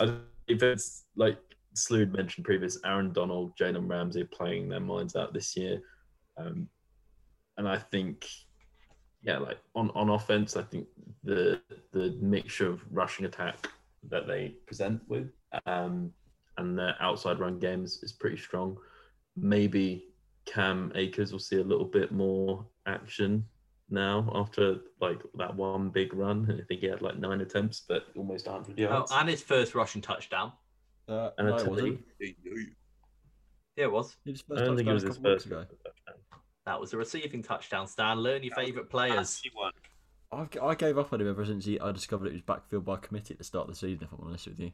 [0.00, 1.38] I think defense like
[1.74, 5.80] Slood mentioned previous, Aaron Donald, Jalen Ramsey playing their minds out this year,
[6.36, 6.68] um,
[7.56, 8.26] and I think,
[9.22, 10.86] yeah, like on, on offense, I think
[11.24, 11.60] the
[11.92, 13.68] the mixture of rushing attack
[14.08, 15.30] that they present with
[15.66, 16.12] um,
[16.58, 18.76] and their outside run games is is pretty strong.
[19.36, 20.08] Maybe
[20.46, 23.44] Cam Akers will see a little bit more action
[23.90, 26.46] now after like that one big run.
[26.60, 28.92] I think he had like nine attempts, but almost 100 yards.
[28.92, 29.12] Oh, yards.
[29.12, 30.52] and his first rushing touchdown.
[31.08, 31.70] Uh, And a no, it TD.
[31.70, 32.00] wasn't.
[33.76, 34.16] Yeah, it was.
[34.26, 35.64] It was I don't think it was a his first ago.
[35.64, 36.14] touchdown.
[36.66, 37.86] That was a receiving touchdown.
[37.86, 39.40] Stan, learn your favourite players.
[40.30, 42.96] I've, I gave up on him ever since he, I discovered it was backfield by
[42.96, 44.04] committee at the start of the season.
[44.04, 44.72] If I'm honest with you,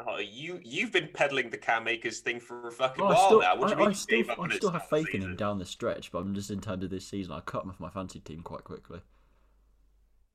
[0.00, 3.26] Oh, you you've been peddling the Cam Akers thing for a fucking Well, I while
[3.26, 3.56] still, now.
[3.56, 5.12] What do you I, mean I still, gave up on I still have start faith
[5.12, 7.40] the in him down the stretch, but I'm just in terms of this season, I
[7.40, 9.00] cut him off my fancy team quite quickly.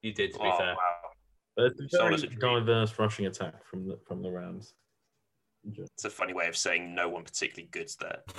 [0.01, 0.75] You did, to be Oh, fair.
[0.75, 1.09] wow.
[1.57, 2.39] But it's a very does it dream.
[2.65, 4.75] diverse rushing attack from the from the Rams.
[5.75, 8.21] It's a funny way of saying no one particularly good's there.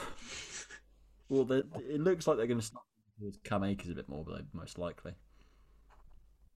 [1.28, 2.84] Well, they- it looks like they're going to start
[3.20, 5.12] with Cam Akers a bit more, but they most likely.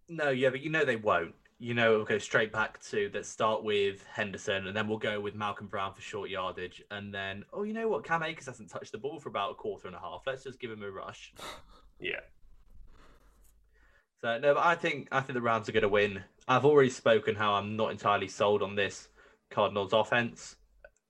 [0.08, 1.34] No, yeah, but you know they won't.
[1.58, 5.20] You know, it'll go straight back to let's start with Henderson, and then we'll go
[5.20, 8.04] with Malcolm Brown for short yardage, and then oh, you know what?
[8.04, 10.22] Cam Akers hasn't touched the ball for about a quarter and a half.
[10.26, 11.32] Let's just give him a rush.
[12.00, 12.20] Yeah.
[14.20, 16.22] So no, but I think I think the Rams are going to win.
[16.48, 19.08] I've already spoken how I'm not entirely sold on this
[19.50, 20.56] Cardinals offense.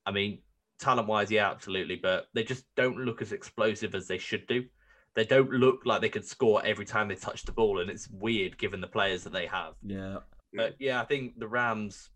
[0.05, 0.41] I mean,
[0.81, 4.65] talent wise, yeah, absolutely, but they just don't look as explosive as they should do.
[5.15, 8.09] They don't look like they could score every time they touch the ball, and it's
[8.11, 9.75] weird given the players that they have.
[9.83, 10.19] Yeah,
[10.55, 10.83] But mm-hmm.
[10.85, 12.11] yeah, I think the Rams.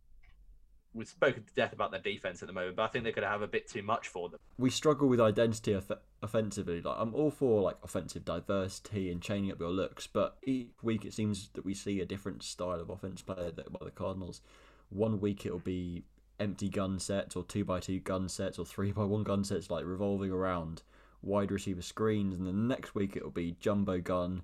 [0.95, 3.27] We've spoken to death about their defense at the moment, but I think they're going
[3.27, 4.41] to have a bit too much for them.
[4.57, 6.81] we struggle with identity off- offensively.
[6.81, 11.05] Like I'm all for like offensive diversity and chaining up your looks, but each week
[11.05, 14.41] it seems that we see a different style of offense played by the Cardinals.
[14.89, 16.05] One week it'll be
[16.41, 19.71] empty gun sets or two by two gun sets or three by one gun sets,
[19.71, 20.83] like revolving around
[21.23, 24.43] wide receiver screens, and then the next week it'll be jumbo gun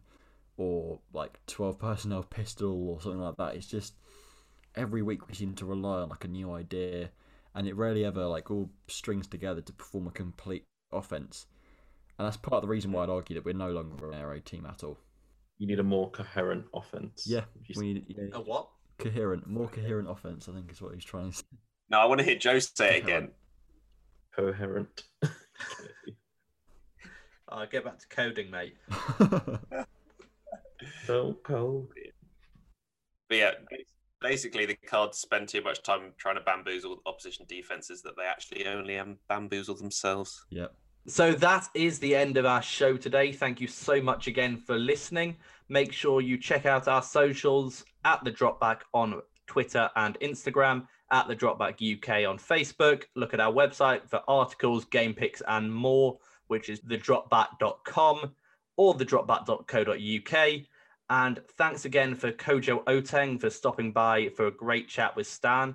[0.57, 3.55] or like twelve personnel pistol or something like that.
[3.57, 3.95] It's just
[4.75, 7.11] every week we seem to rely on like a new idea
[7.55, 11.47] and it rarely ever like all strings together to perform a complete offense.
[12.19, 14.29] And that's part of the reason why I'd argue that we're no longer an air
[14.29, 14.99] raid team at all.
[15.59, 17.27] You need a more coherent offense.
[17.27, 17.43] Yeah,
[17.77, 18.69] we need yeah, A what?
[18.99, 20.49] coherent, more coherent offense.
[20.49, 21.45] I think is what he's trying to say.
[21.91, 23.31] No, I want to hear Joe say it again.
[24.35, 25.05] coherent.
[27.49, 28.77] I'll get back to coding, mate.
[31.07, 31.89] so cold.
[33.29, 33.51] But yeah,
[34.21, 38.67] basically the Cards spend too much time trying to bamboozle opposition defenses that they actually
[38.67, 40.45] only um, bamboozle themselves.
[40.51, 40.75] yep.
[41.07, 43.31] So that is the end of our show today.
[43.31, 45.37] Thank you so much again for listening.
[45.69, 51.29] Make sure you check out our socials at the Dropback on Twitter and Instagram, at
[51.29, 53.05] the Dropback UK on Facebook.
[53.15, 58.35] Look at our website for articles, game picks, and more, which is thedropback.com
[58.77, 60.61] or thedropback.co.uk.
[61.11, 65.75] And thanks again for Kojo Oteng for stopping by for a great chat with Stan.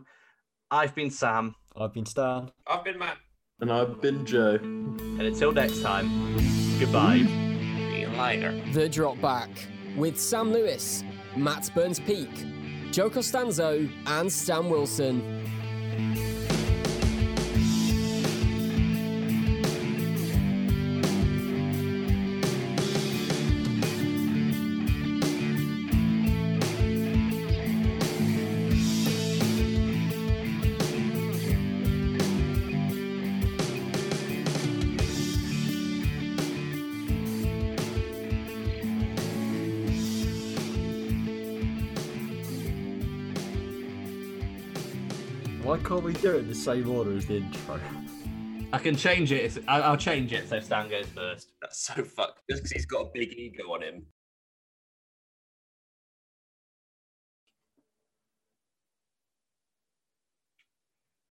[0.71, 2.51] I've been Sam, I've been Stan.
[2.67, 3.17] I've been Matt.
[3.61, 4.55] And I've been Joe.
[4.61, 6.07] and until next time,
[6.79, 7.17] goodbye.
[7.19, 8.59] See you later.
[8.73, 9.49] The Drop Back
[9.97, 11.03] with Sam Lewis,
[11.35, 12.29] Matt Burns Peak,
[12.91, 15.38] Joe Costanzo, and Stan Wilson.
[46.21, 47.79] Do it in the same order as the intro?
[48.71, 49.43] I can change it.
[49.45, 51.51] If, I- I'll change it so Stan goes first.
[51.61, 52.41] That's so fucked.
[52.49, 54.05] Just because he's got a big ego on him.